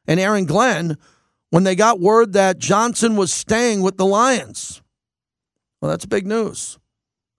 [0.07, 0.97] and Aaron Glenn
[1.51, 4.82] when they got word that Johnson was staying with the Lions.
[5.83, 6.79] Well, that's big news.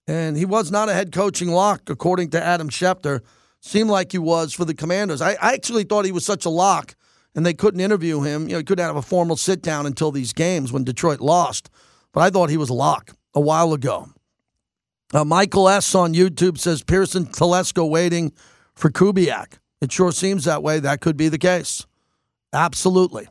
[0.07, 3.23] And he was not a head coaching lock, according to Adam Schefter.
[3.63, 5.23] Seemed like he was for the Commanders.
[5.23, 6.95] I, I actually thought he was such a lock,
[7.35, 8.43] and they couldn't interview him.
[8.43, 11.71] You know, he couldn't have a formal sit down until these games when Detroit lost.
[12.13, 14.11] But I thought he was a lock a while ago.
[15.15, 15.95] Uh, Michael S.
[15.95, 18.31] on YouTube says Pearson Telesco waiting
[18.75, 19.55] for Kubiak.
[19.81, 20.81] It sure seems that way.
[20.81, 21.87] That could be the case.
[22.53, 23.27] Absolutely.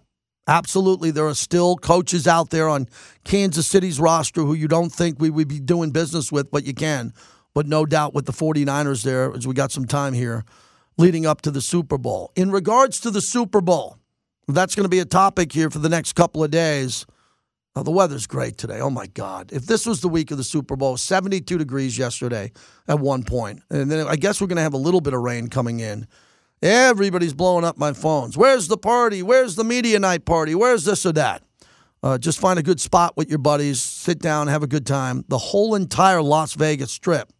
[0.48, 1.12] Absolutely.
[1.12, 2.88] There are still coaches out there on
[3.24, 6.74] Kansas City's roster who you don't think we would be doing business with, but you
[6.74, 7.14] can.
[7.54, 10.44] But no doubt with the 49ers there, as we got some time here
[10.98, 12.32] leading up to the Super Bowl.
[12.36, 13.98] In regards to the Super Bowl,
[14.48, 17.06] that's going to be a topic here for the next couple of days.
[17.76, 18.80] Oh, the weather's great today.
[18.80, 19.52] Oh my God!
[19.52, 22.52] If this was the week of the Super Bowl, 72 degrees yesterday
[22.88, 25.22] at one point, and then I guess we're going to have a little bit of
[25.22, 26.08] rain coming in.
[26.64, 28.38] Everybody's blowing up my phones.
[28.38, 29.22] Where's the party?
[29.22, 30.56] Where's the media night party?
[30.56, 31.44] Where's this or that?
[32.02, 35.26] Uh, just find a good spot with your buddies, sit down, have a good time.
[35.28, 37.34] The whole entire Las Vegas Strip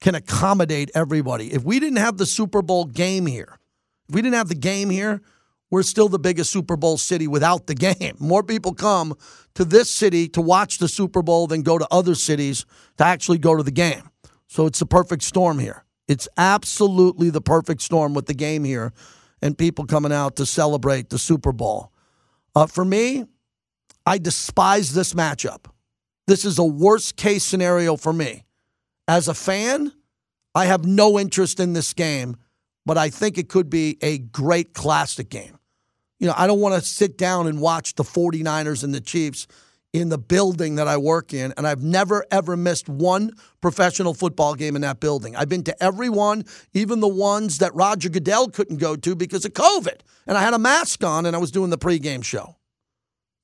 [0.00, 1.52] can accommodate everybody.
[1.52, 3.60] If we didn't have the Super Bowl game here,
[4.08, 5.22] if we didn't have the game here,
[5.70, 8.16] we're still the biggest Super Bowl city without the game.
[8.18, 9.14] More people come
[9.54, 12.66] to this city to watch the Super Bowl than go to other cities
[12.98, 14.10] to actually go to the game.
[14.48, 15.84] So it's the perfect storm here.
[16.08, 18.92] It's absolutely the perfect storm with the game here
[19.40, 21.92] and people coming out to celebrate the Super Bowl.
[22.54, 23.24] Uh, for me,
[24.06, 25.66] I despise this matchup.
[26.26, 28.44] This is a worst case scenario for me.
[29.08, 29.92] As a fan,
[30.54, 32.36] I have no interest in this game,
[32.86, 35.58] but I think it could be a great classic game.
[36.20, 39.46] You know, I don't want to sit down and watch the 49ers and the Chiefs
[39.94, 43.30] in the building that I work in, and I've never, ever missed one
[43.60, 45.36] professional football game in that building.
[45.36, 49.44] I've been to every one, even the ones that Roger Goodell couldn't go to because
[49.44, 50.00] of COVID.
[50.26, 52.56] And I had a mask on and I was doing the pregame show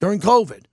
[0.01, 0.65] during COVID.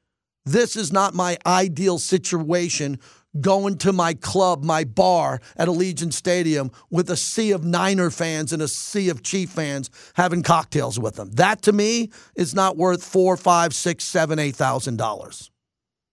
[0.45, 2.99] This is not my ideal situation
[3.39, 8.51] going to my club, my bar at Allegiant Stadium with a sea of Niner fans
[8.51, 11.29] and a sea of Chief fans having cocktails with them.
[11.33, 15.51] That to me is not worth four, five, six, seven, eight thousand dollars.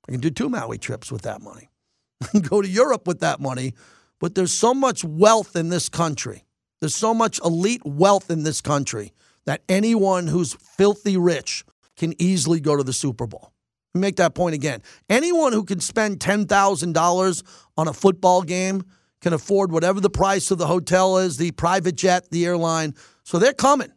[0.09, 1.71] I can do two Maui trips with that money.
[2.49, 3.75] Go to Europe with that money.
[4.21, 6.45] But there's so much wealth in this country.
[6.81, 9.13] There's so much elite wealth in this country
[9.47, 11.65] that anyone who's filthy rich
[11.97, 13.53] can easily go to the Super Bowl.
[13.95, 14.83] Make that point again.
[15.09, 17.43] Anyone who can spend $10,000
[17.77, 18.85] on a football game
[19.21, 22.95] can afford whatever the price of the hotel is, the private jet, the airline.
[23.23, 23.93] So they're coming.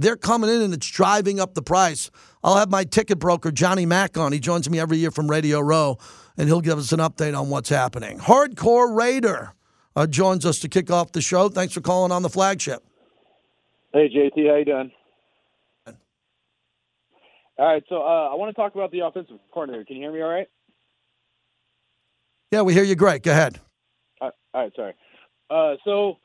[0.00, 2.10] They're coming in and it's driving up the price
[2.42, 4.32] I'll have my ticket broker, Johnny Mack, on.
[4.32, 5.98] He joins me every year from Radio Row,
[6.38, 8.18] and he'll give us an update on what's happening.
[8.18, 9.52] Hardcore Raider
[9.94, 11.48] uh, joins us to kick off the show.
[11.48, 12.82] Thanks for calling on the flagship.
[13.92, 14.90] Hey, JT, how you doing?
[17.58, 19.84] All right, so uh, I want to talk about the offensive coordinator.
[19.84, 20.48] Can you hear me all right?
[22.50, 23.22] Yeah, we hear you great.
[23.22, 23.60] Go ahead.
[24.22, 24.94] All right, sorry.
[25.50, 26.16] Uh, so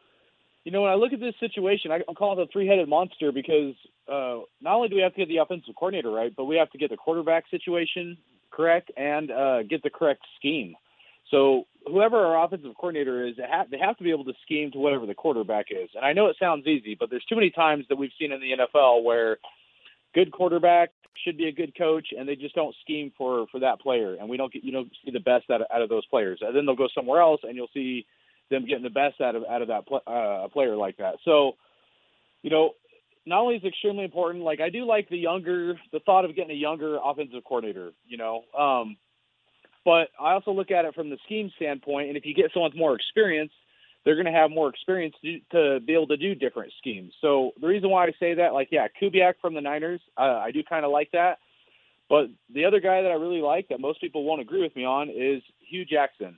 [0.66, 3.32] you know, when I look at this situation, I, am calling it a three-headed monster
[3.32, 3.76] because
[4.12, 6.72] uh, not only do we have to get the offensive coordinator right, but we have
[6.72, 8.18] to get the quarterback situation
[8.52, 10.76] correct and uh, get the correct scheme.
[11.30, 15.06] So whoever our offensive coordinator is, they have to be able to scheme to whatever
[15.06, 15.90] the quarterback is.
[15.96, 18.42] And I know it sounds easy, but there's too many times that we've seen in
[18.42, 19.38] the NFL where
[20.16, 20.90] good quarterback
[21.24, 24.28] should be a good coach, and they just don't scheme for for that player, and
[24.28, 26.40] we don't get you know see the best out of, out of those players.
[26.42, 28.06] And then they'll go somewhere else, and you'll see
[28.50, 31.16] them getting the best out of out of that pl- uh, a player like that.
[31.26, 31.54] So,
[32.42, 32.72] you know,
[33.26, 36.36] not only is it extremely important, like I do like the younger, the thought of
[36.36, 38.98] getting a younger offensive coordinator, you know, um,
[39.86, 42.72] but I also look at it from the scheme standpoint, and if you get someone
[42.72, 43.52] with more experience,
[44.04, 47.14] they're going to have more experience to, to, be able to do different schemes.
[47.22, 50.52] So the reason why I say that, like, yeah, Kubiak from the Niners, uh, I
[50.52, 51.38] do kind of like that.
[52.10, 54.86] But the other guy that I really like that most people won't agree with me
[54.86, 56.38] on is Hue Jackson.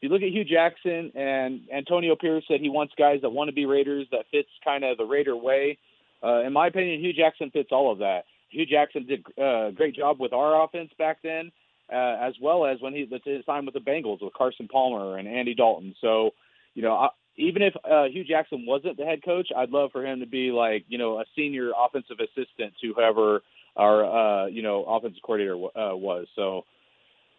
[0.00, 3.54] You look at Hue Jackson and Antonio Pierce said he wants guys that want to
[3.54, 5.78] be Raiders that fits kind of the Raider way.
[6.22, 8.24] Uh, in my opinion, Hue Jackson fits all of that.
[8.50, 11.50] Hue Jackson did uh, a great job with our offense back then,
[11.92, 13.06] uh, as well as when he
[13.44, 15.94] time with the Bengals with Carson Palmer and Andy Dalton.
[16.00, 16.30] So,
[16.74, 20.04] you know, I, even if uh, Hue Jackson wasn't the head coach, I'd love for
[20.04, 23.42] him to be like, you know, a senior offensive assistant to whoever
[23.76, 26.26] our, uh, you know, offensive coordinator uh, was.
[26.34, 26.64] So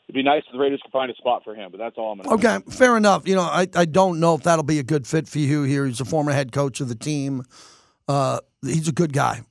[0.07, 2.11] it'd be nice if the Raiders could find a spot for him, but that's all
[2.11, 3.27] I'm going to Okay, fair enough.
[3.27, 5.85] You know, I, I don't know if that'll be a good fit for you here.
[5.85, 7.43] He's a former head coach of the team.
[8.07, 9.41] Uh, he's a good guy.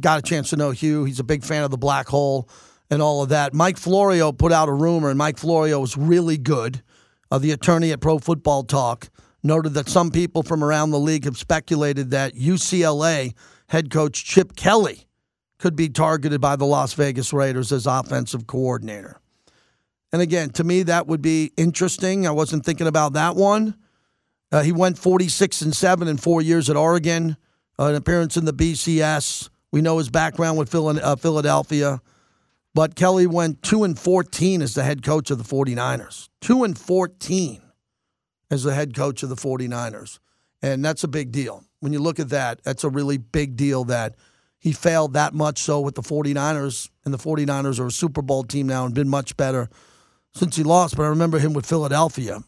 [0.00, 1.04] Got a chance to know Hue.
[1.04, 2.48] He's a big fan of the black hole
[2.90, 3.54] and all of that.
[3.54, 6.82] Mike Florio put out a rumor, and Mike Florio was really good.
[7.30, 9.08] Uh, the attorney at Pro Football Talk
[9.42, 13.34] noted that some people from around the league have speculated that UCLA
[13.68, 15.06] head coach Chip Kelly
[15.58, 19.19] could be targeted by the Las Vegas Raiders as offensive coordinator.
[20.12, 22.26] And again, to me, that would be interesting.
[22.26, 23.76] I wasn't thinking about that one.
[24.52, 27.36] Uh, he went 46 and 7 in four years at Oregon,
[27.78, 29.48] uh, an appearance in the BCS.
[29.70, 32.00] We know his background with uh, Philadelphia.
[32.74, 36.28] But Kelly went 2 and 14 as the head coach of the 49ers.
[36.40, 37.62] 2 and 14
[38.50, 40.18] as the head coach of the 49ers.
[40.62, 41.64] And that's a big deal.
[41.80, 44.16] When you look at that, that's a really big deal that
[44.58, 48.44] he failed that much so with the 49ers, and the 49ers are a Super Bowl
[48.44, 49.70] team now and been much better
[50.34, 50.96] since he lost.
[50.96, 52.40] But I remember him with Philadelphia.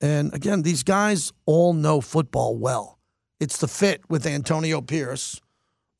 [0.00, 2.98] And again, these guys all know football well.
[3.40, 5.40] It's the fit with Antonio Pierce,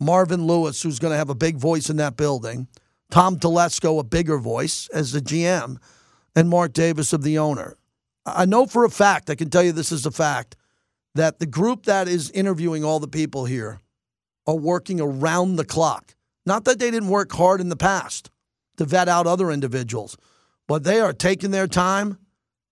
[0.01, 2.69] Marvin Lewis, who's going to have a big voice in that building,
[3.11, 5.79] Tom Telesco, a bigger voice as the GM,
[6.37, 7.77] and Mark Davis of the owner.
[8.27, 10.57] I know for a fact, I can tell you this is a fact,
[11.15, 13.81] that the group that is interviewing all the people here
[14.47, 16.15] are working around the clock.
[16.47, 18.31] Not that they didn't work hard in the past
[18.77, 20.17] to vet out other individuals,
[20.69, 22.19] but they are taking their time.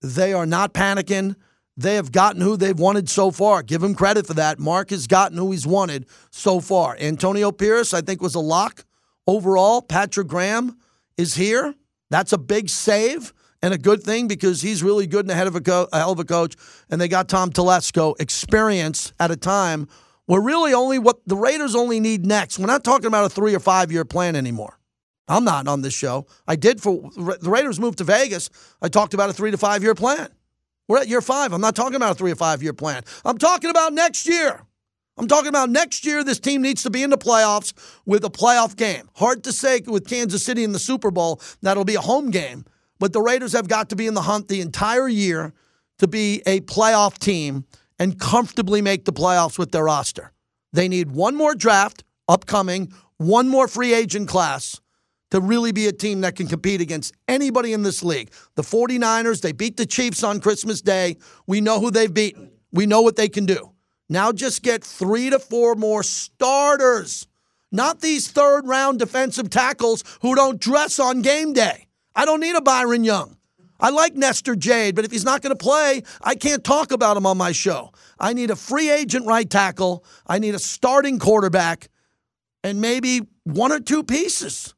[0.03, 1.35] They are not panicking.
[1.77, 3.63] They have gotten who they've wanted so far.
[3.63, 4.59] Give him credit for that.
[4.59, 6.97] Mark has gotten who he's wanted so far.
[7.01, 8.85] Antonio Pierce, I think, was a lock
[9.27, 9.83] overall.
[9.83, 10.79] Patrick Graham
[11.19, 11.75] is here.
[12.11, 13.33] That's a big save
[13.63, 15.99] and a good thing because he's really good and a, head of a, co- a
[15.99, 16.55] hell of a coach.
[16.89, 19.89] And they got Tom Telesco, experience at a time
[20.27, 22.59] where really only what the Raiders only need next.
[22.59, 24.76] We're not talking about a three or five year plan anymore.
[25.29, 26.27] I'm not on this show.
[26.47, 28.49] I did for the Raiders moved to Vegas.
[28.81, 30.29] I talked about a three to five year plan.
[30.89, 31.53] We're at year five.
[31.53, 33.03] I'm not talking about a three or five year plan.
[33.25, 34.63] I'm talking about next year.
[35.19, 37.73] I'm talking about next year, this team needs to be in the playoffs
[38.05, 39.09] with a playoff game.
[39.15, 42.67] Hard to say with Kansas City in the Super Bowl, that'll be a home game.
[42.99, 45.55] But the Raiders have got to be in the hunt the entire year
[46.01, 47.65] to be a playoff team
[47.99, 50.33] and comfortably make the playoffs with their roster.
[50.75, 54.83] They need one more draft upcoming, one more free agent class
[55.31, 58.31] to really be a team that can compete against anybody in this league.
[58.55, 61.17] The 49ers, they beat the Chiefs on Christmas Day.
[61.47, 63.73] We know who they've beaten, we know what they can do.
[64.09, 67.27] Now just get three to four more starters,
[67.73, 71.89] not these third round defensive tackles who don't dress on game day.
[72.15, 73.37] I don't need a Byron Young.
[73.79, 77.17] I like Nesta Jade, but if he's not going to play, I can't talk about
[77.17, 77.93] him on my show.
[78.19, 80.05] I need a free agent right tackle.
[80.27, 81.89] I need a starting quarterback
[82.65, 84.75] and maybe one or two pieces.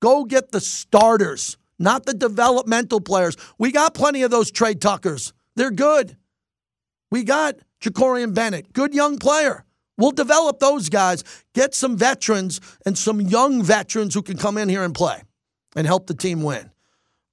[0.00, 3.36] Go get the starters, not the developmental players.
[3.58, 5.32] We got plenty of those Tre Tuckers.
[5.56, 6.16] They're good.
[7.10, 9.64] We got Jakorian Bennett, good young player.
[9.96, 11.22] We'll develop those guys,
[11.54, 15.22] get some veterans and some young veterans who can come in here and play
[15.76, 16.70] and help the team win.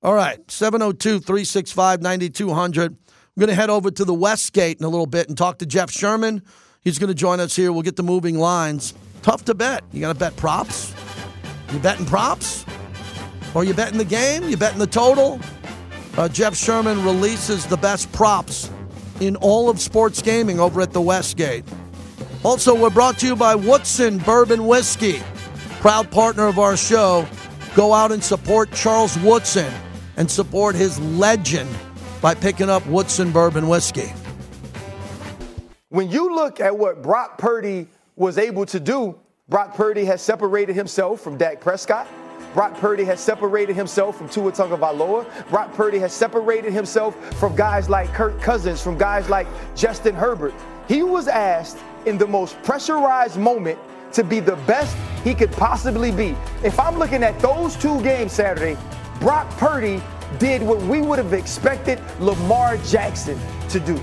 [0.04, 2.98] All right, 702 365 9200.
[3.36, 5.66] We're going to head over to the Westgate in a little bit and talk to
[5.66, 6.44] Jeff Sherman.
[6.82, 7.72] He's going to join us here.
[7.72, 8.94] We'll get the moving lines.
[9.22, 9.84] Tough to bet.
[9.92, 10.94] You got to bet props?
[11.72, 12.66] You betting props?
[13.54, 14.48] Or you betting the game?
[14.50, 15.40] You betting the total?
[16.18, 18.70] Uh, Jeff Sherman releases the best props
[19.22, 21.64] in all of sports gaming over at the Westgate.
[22.44, 25.22] Also, we're brought to you by Woodson Bourbon Whiskey,
[25.80, 27.28] proud partner of our show.
[27.76, 29.72] Go out and support Charles Woodson
[30.18, 31.70] and support his legend
[32.22, 34.12] by picking up Woodson Bourbon Whiskey.
[35.90, 39.20] When you look at what Brock Purdy was able to do,
[39.52, 42.08] Brock Purdy has separated himself from Dak Prescott.
[42.54, 45.26] Brock Purdy has separated himself from Tua Tagovailoa.
[45.50, 50.54] Brock Purdy has separated himself from guys like Kirk Cousins, from guys like Justin Herbert.
[50.88, 53.78] He was asked in the most pressurized moment
[54.14, 56.34] to be the best he could possibly be.
[56.64, 58.78] If I'm looking at those two games Saturday,
[59.20, 60.02] Brock Purdy
[60.40, 63.38] did what we would have expected Lamar Jackson
[63.68, 64.02] to do.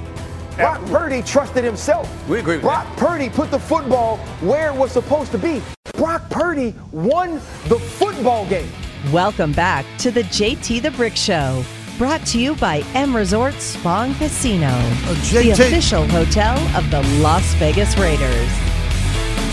[0.58, 2.28] Brock Purdy trusted himself.
[2.28, 5.62] We agree with Brock Purdy put the football where it was supposed to be.
[5.94, 7.34] Brock Purdy won
[7.68, 8.68] the football game.
[9.12, 11.64] Welcome back to the JT the Brick Show.
[11.96, 17.02] Brought to you by M Resort Spa and Casino, Uh, the official hotel of the
[17.20, 18.48] Las Vegas Raiders.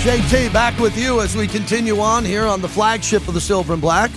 [0.03, 3.73] JT back with you as we continue on here on the flagship of the Silver
[3.73, 4.09] and Black.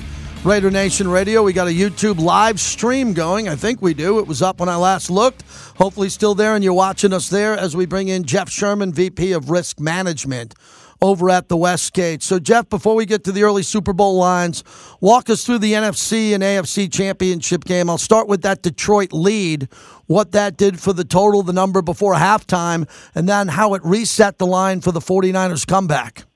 [0.45, 1.43] Raider Nation Radio.
[1.43, 3.49] We got a YouTube live stream going.
[3.49, 4.19] I think we do.
[4.19, 5.43] It was up when I last looked.
[5.77, 9.33] Hopefully, still there, and you're watching us there as we bring in Jeff Sherman, VP
[9.33, 10.55] of Risk Management
[11.03, 12.23] over at the Westgate.
[12.23, 14.65] So, Jeff, before we get to the early Super Bowl lines,
[15.01, 17.91] walk us through the NFC and AFC championship game.
[17.91, 19.69] I'll start with that Detroit lead,
[20.07, 24.39] what that did for the total, the number before halftime, and then how it reset
[24.39, 26.28] the line for the 49ers comeback.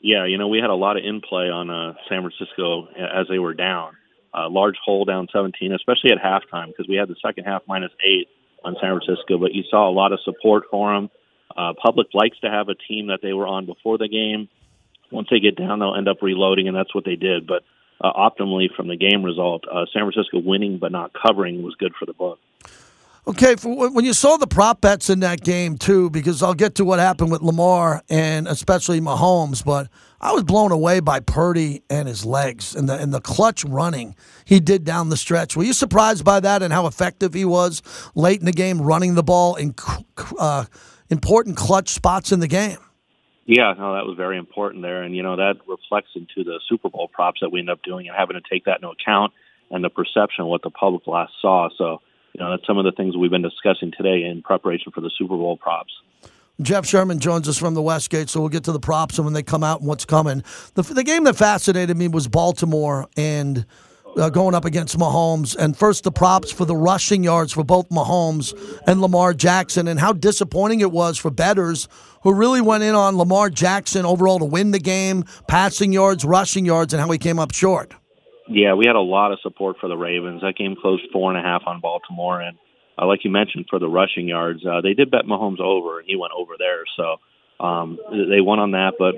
[0.00, 3.26] Yeah, you know, we had a lot of in play on uh, San Francisco as
[3.28, 3.96] they were down.
[4.32, 7.90] Uh, large hole down 17, especially at halftime, because we had the second half minus
[8.04, 8.28] eight
[8.64, 9.38] on San Francisco.
[9.38, 11.10] But you saw a lot of support for them.
[11.54, 14.48] Uh, public likes to have a team that they were on before the game.
[15.10, 17.46] Once they get down, they'll end up reloading, and that's what they did.
[17.46, 17.64] But
[18.00, 21.92] uh, optimally, from the game result, uh, San Francisco winning but not covering was good
[21.98, 22.38] for the book.
[23.26, 26.76] Okay, for when you saw the prop bets in that game too, because I'll get
[26.76, 29.88] to what happened with Lamar and especially Mahomes, but
[30.22, 34.16] I was blown away by Purdy and his legs and the and the clutch running
[34.46, 35.54] he did down the stretch.
[35.54, 37.82] Were you surprised by that and how effective he was
[38.14, 39.74] late in the game, running the ball in
[40.38, 40.64] uh,
[41.10, 42.78] important clutch spots in the game?
[43.44, 46.88] Yeah, no, that was very important there, and you know that reflects into the Super
[46.88, 49.34] Bowl props that we end up doing and having to take that into account
[49.70, 51.68] and the perception of what the public last saw.
[51.76, 52.00] So
[52.32, 55.10] you know, that's some of the things we've been discussing today in preparation for the
[55.16, 55.92] Super Bowl props.
[56.62, 59.32] Jeff Sherman joins us from the Westgate, so we'll get to the props and when
[59.32, 60.42] they come out and what's coming.
[60.74, 63.64] The, the game that fascinated me was Baltimore and
[64.16, 65.56] uh, going up against Mahomes.
[65.56, 68.54] And first, the props for the rushing yards for both Mahomes
[68.86, 71.88] and Lamar Jackson, and how disappointing it was for betters
[72.22, 76.66] who really went in on Lamar Jackson overall to win the game, passing yards, rushing
[76.66, 77.94] yards, and how he came up short.
[78.50, 80.42] Yeah, we had a lot of support for the Ravens.
[80.42, 82.58] That game closed four and a half on Baltimore, and
[83.00, 86.08] uh, like you mentioned, for the rushing yards, uh, they did bet Mahomes over, and
[86.08, 86.82] he went over there.
[86.96, 89.14] So um, they won on that, but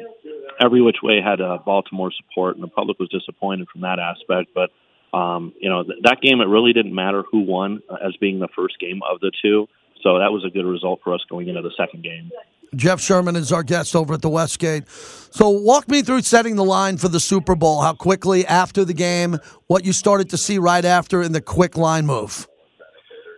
[0.63, 4.51] every which way had uh, Baltimore support, and the public was disappointed from that aspect.
[4.55, 4.71] But
[5.17, 8.39] um, you know, th- that game it really didn't matter who won uh, as being
[8.39, 9.67] the first game of the two.
[10.03, 12.31] So that was a good result for us going into the second game.
[12.75, 14.89] Jeff Sherman is our guest over at the Westgate.
[14.89, 17.83] So, walk me through setting the line for the Super Bowl.
[17.83, 21.77] How quickly after the game, what you started to see right after in the quick
[21.77, 22.49] line move.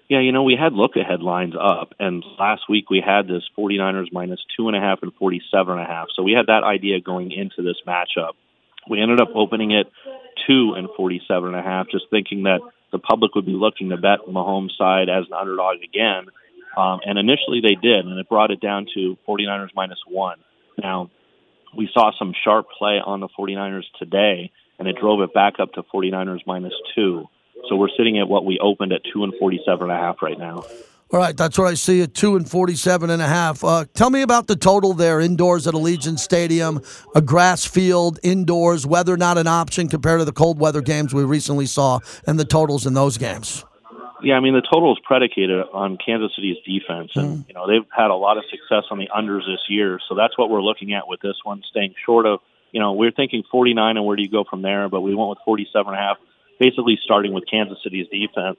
[0.09, 3.43] Yeah, you know, we had look ahead lines up, and last week we had this
[3.59, 6.09] 49ers minus two and a half and 47 and a half.
[6.15, 8.33] So we had that idea going into this matchup.
[8.89, 9.87] We ended up opening it
[10.47, 12.61] two and 47 and a half, just thinking that
[12.93, 16.27] the public would be looking to bet Mahomes' side as an underdog again.
[16.77, 20.39] Um, and initially they did, and it brought it down to 49ers minus one.
[20.81, 21.11] Now,
[21.77, 25.73] we saw some sharp play on the 49ers today, and it drove it back up
[25.75, 27.29] to 49ers minus two.
[27.69, 30.39] So we're sitting at what we opened at two and 47 and a half right
[30.39, 30.65] now.
[31.13, 33.63] All right, that's what I see at two and 47 and a half.
[33.63, 36.81] Uh, tell me about the total there indoors at Allegiant Stadium,
[37.15, 41.23] a grass field, indoors, weather not an option compared to the cold weather games we
[41.23, 43.65] recently saw, and the totals in those games.
[44.25, 47.87] Yeah, I mean the total is predicated on Kansas City's defense, and you know they've
[47.95, 49.99] had a lot of success on the unders this year.
[50.09, 52.41] So that's what we're looking at with this one, staying short of.
[52.73, 54.89] You know, we're thinking 49, and where do you go from there?
[54.89, 56.17] But we went with 47 and a half,
[56.59, 58.59] basically starting with Kansas City's defense.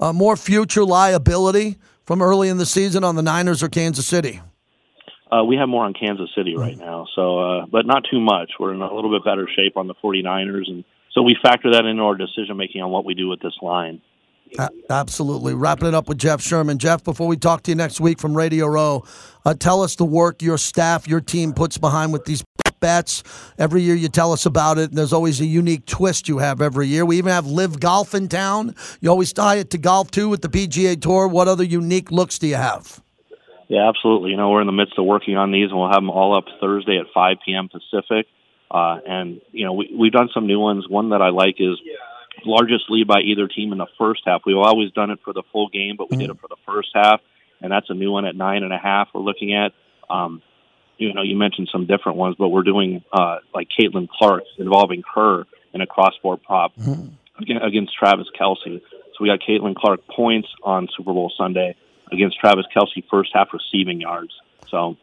[0.00, 4.40] Uh, more future liability from early in the season on the Niners or Kansas City.
[5.30, 8.52] Uh, we have more on Kansas City right now, so uh, but not too much.
[8.58, 10.84] We're in a little bit better shape on the 49ers, and
[11.18, 14.00] so we factor that into our decision making on what we do with this line.
[14.88, 15.52] Absolutely.
[15.52, 16.78] Wrapping it up with Jeff Sherman.
[16.78, 19.04] Jeff, before we talk to you next week from Radio Row,
[19.44, 22.44] uh, tell us the work your staff, your team puts behind with these
[22.78, 23.24] bets.
[23.58, 26.62] Every year you tell us about it, and there's always a unique twist you have
[26.62, 27.04] every year.
[27.04, 28.76] We even have Live Golf in town.
[29.00, 31.26] You always tie it to golf too with the PGA Tour.
[31.26, 33.02] What other unique looks do you have?
[33.66, 34.30] Yeah, absolutely.
[34.30, 36.38] You know, we're in the midst of working on these, and we'll have them all
[36.38, 37.68] up Thursday at 5 p.m.
[37.68, 38.26] Pacific.
[38.70, 40.88] Uh, and you know, we, we've done some new ones.
[40.88, 41.78] One that I like is
[42.44, 44.42] largest lead by either team in the first half.
[44.46, 46.90] We've always done it for the full game, but we did it for the first
[46.94, 47.20] half,
[47.60, 49.08] and that's a new one at nine and a half.
[49.14, 49.72] We're looking at.
[50.10, 50.42] Um,
[50.98, 55.04] you know, you mentioned some different ones, but we're doing uh, like Caitlin Clark involving
[55.14, 56.72] her in a cross-board prop
[57.40, 58.80] against, against Travis Kelce.
[58.90, 61.76] So we got Caitlin Clark points on Super Bowl Sunday
[62.10, 64.32] against Travis Kelce first half receiving yards.
[64.68, 64.96] So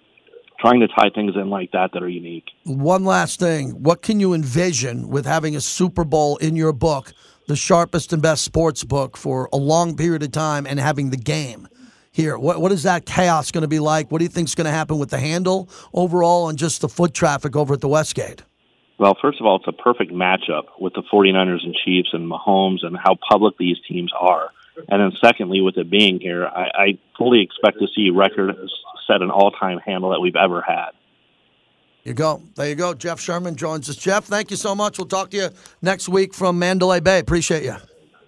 [0.59, 2.49] trying to tie things in like that that are unique.
[2.63, 3.83] One last thing.
[3.83, 7.13] What can you envision with having a Super Bowl in your book,
[7.47, 11.17] the sharpest and best sports book for a long period of time, and having the
[11.17, 11.67] game?
[12.15, 12.37] here?
[12.37, 14.09] What, what is that chaos going to be like?
[14.09, 16.89] What do you think is going to happen with the handle overall and just the
[16.89, 18.43] foot traffic over at the Westgate?
[18.97, 22.85] Well, first of all, it's a perfect matchup with the 49ers and Chiefs and Mahomes
[22.85, 24.51] and how public these teams are.
[24.89, 28.55] And then secondly, with it being here, I, I fully expect to see record
[29.07, 30.89] set an all-time handle that we've ever had.
[32.03, 32.43] You go.
[32.55, 32.93] There you go.
[32.93, 33.95] Jeff Sherman joins us.
[33.95, 34.97] Jeff, thank you so much.
[34.97, 35.49] We'll talk to you
[35.81, 37.19] next week from Mandalay Bay.
[37.19, 37.75] Appreciate you.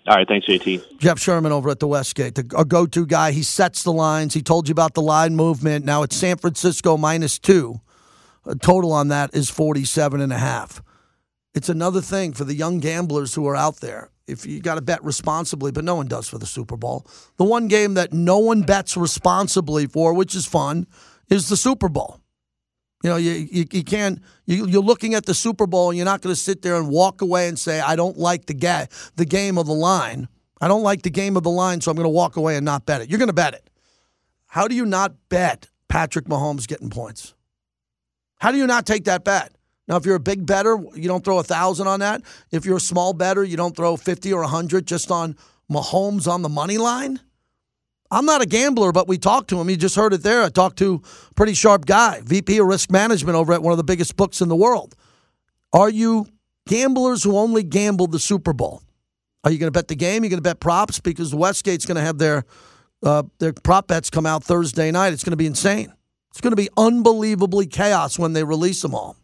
[0.08, 1.00] All right, thanks, JT.
[1.00, 3.32] Jeff Sherman over at the Westgate, the, a go-to guy.
[3.32, 4.34] He sets the lines.
[4.34, 5.86] He told you about the line movement.
[5.86, 7.82] Now it's San Francisco minus two.
[8.46, 10.82] A total on that is 47 and a half.
[11.54, 14.10] It's another thing for the young gamblers who are out there.
[14.28, 17.08] If you got to bet responsibly, but no one does for the Super Bowl.
[17.38, 20.86] The one game that no one bets responsibly for, which is fun,
[21.30, 22.20] is the Super Bowl.
[23.04, 26.06] You know, you, you, you can't, you, you're looking at the Super Bowl and you're
[26.06, 28.88] not going to sit there and walk away and say, I don't like the, ga-
[29.16, 30.28] the game of the line.
[30.60, 32.66] I don't like the game of the line, so I'm going to walk away and
[32.66, 33.10] not bet it.
[33.10, 33.70] You're going to bet it.
[34.48, 37.36] How do you not bet Patrick Mahomes getting points?
[38.40, 39.54] How do you not take that bet?
[39.88, 42.22] Now, if you're a big better, you don't throw a thousand on that.
[42.52, 45.38] If you're a small better, you don't throw 50 or 100 just on
[45.72, 47.20] Mahomes on the money line.
[48.10, 49.70] I'm not a gambler, but we talked to him.
[49.70, 50.44] You just heard it there.
[50.44, 53.78] I talked to a pretty sharp guy, VP of risk management over at one of
[53.78, 54.96] the biggest books in the world.
[55.74, 56.28] Are you
[56.68, 58.82] gamblers who only gamble the Super Bowl?
[59.44, 60.24] Are you going to bet the game?
[60.24, 62.46] You're going to bet props because Westgate's going to have their
[63.04, 65.14] uh, their prop bets come out Thursday night.
[65.14, 65.94] It's going to be insane.
[66.32, 69.16] It's going to be unbelievably chaos when they release them all.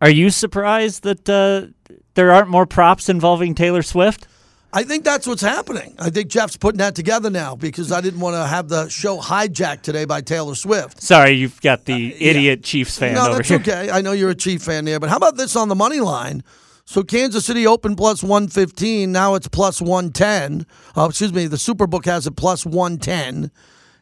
[0.00, 4.26] Are you surprised that uh, there aren't more props involving Taylor Swift?
[4.72, 5.94] I think that's what's happening.
[5.98, 9.18] I think Jeff's putting that together now because I didn't want to have the show
[9.18, 11.02] hijacked today by Taylor Swift.
[11.02, 13.60] Sorry, you've got the idiot Chiefs fan no, over that's here.
[13.60, 13.90] okay.
[13.90, 16.44] I know you're a Chief fan there, but how about this on the money line?
[16.84, 19.10] So Kansas City opened plus 115.
[19.10, 20.66] Now it's plus 110.
[20.96, 23.50] Uh, excuse me, the Superbook has it plus 110.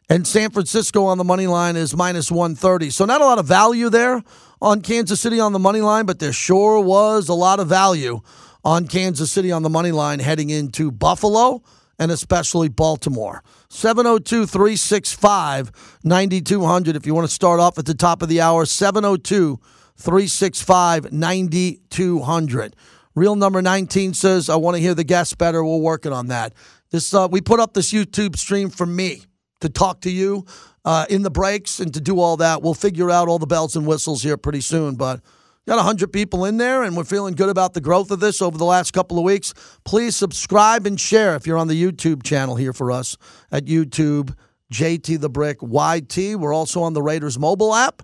[0.09, 2.89] And San Francisco on the money line is minus 130.
[2.89, 4.23] So not a lot of value there
[4.61, 8.21] on Kansas City on the money line, but there sure was a lot of value
[8.63, 11.61] on Kansas City on the money line heading into Buffalo
[11.99, 13.43] and especially Baltimore.
[13.69, 18.65] 702 365 9200 if you want to start off at the top of the hour.
[18.65, 19.59] 702
[19.97, 22.75] 365 9200.
[23.15, 25.63] Real number 19 says, I want to hear the guest better.
[25.63, 26.53] We're working on that.
[26.91, 29.23] This uh, We put up this YouTube stream for me
[29.61, 30.45] to talk to you
[30.87, 32.61] uh, in the breaks and to do all that.
[32.61, 35.19] We'll figure out all the bells and whistles here pretty soon, but
[35.67, 38.57] got 100 people in there and we're feeling good about the growth of this over
[38.57, 39.53] the last couple of weeks.
[39.83, 43.17] Please subscribe and share if you're on the YouTube channel here for us
[43.51, 44.33] at YouTube,
[44.71, 46.39] JT the Brick YT.
[46.39, 48.01] We're also on the Raiders mobile app.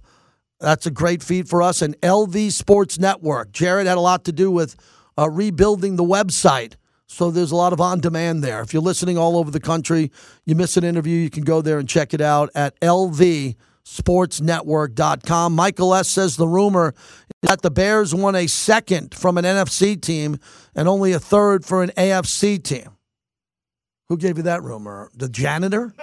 [0.60, 3.54] That's a great feed for us and LV Sports Network.
[3.54, 4.76] Jared had a lot to do with
[5.18, 6.74] uh, rebuilding the website.
[7.08, 8.62] So there's a lot of on demand there.
[8.62, 10.12] If you're listening all over the country,
[10.46, 15.56] you miss an interview, you can go there and check it out at lvsportsnetwork.com.
[15.56, 16.10] Michael S.
[16.10, 16.96] says the rumor
[17.42, 20.38] that the Bears won a second from an NFC team
[20.76, 22.90] and only a third for an AFC team.
[24.10, 25.10] Who gave you that rumor?
[25.16, 25.94] The janitor?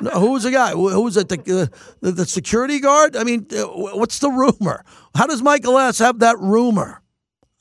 [0.00, 0.72] No, who was the guy?
[0.72, 1.28] Who was it?
[1.28, 1.66] The, uh,
[2.00, 3.16] the, the security guard?
[3.16, 4.84] I mean, uh, what's the rumor?
[5.14, 5.98] How does Michael S.
[5.98, 7.00] have that rumor?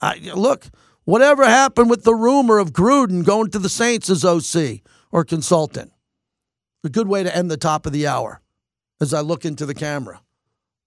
[0.02, 0.66] I, look,
[1.06, 4.80] Whatever happened with the rumor of Gruden going to the Saints as OC
[5.12, 5.92] or consultant?
[6.86, 8.42] A good way to end the top of the hour
[9.02, 10.22] as I look into the camera.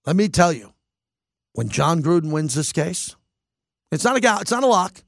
[0.07, 0.73] Let me tell you,
[1.53, 3.15] when Jon Gruden wins this case,
[3.93, 5.03] it's not a it's not a lock,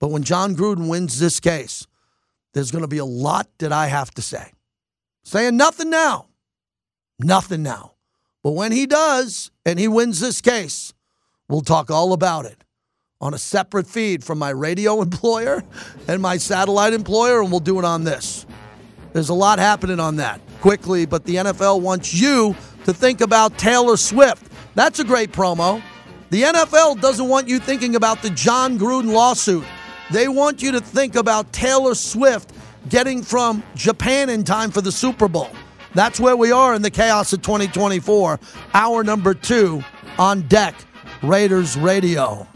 [0.00, 1.86] but when Jon Gruden wins this case,
[2.54, 4.52] there's going to be a lot that I have to say.
[5.24, 6.28] Saying nothing now,
[7.18, 7.94] nothing now.
[8.42, 10.94] But when he does and he wins this case,
[11.48, 12.64] we'll talk all about it
[13.20, 15.62] on a separate feed from my radio employer
[16.06, 18.46] and my satellite employer, and we'll do it on this.
[19.12, 22.54] There's a lot happening on that quickly, but the NFL wants you
[22.84, 24.50] to think about Taylor Swift.
[24.74, 25.82] That's a great promo.
[26.30, 29.64] The NFL doesn't want you thinking about the Jon Gruden lawsuit.
[30.10, 32.52] They want you to think about Taylor Swift
[32.88, 35.50] getting from Japan in time for the Super Bowl.
[35.94, 38.38] That's where we are in the chaos of 2024.
[38.74, 39.82] Hour number two
[40.18, 40.74] on deck,
[41.22, 42.46] Raiders Radio.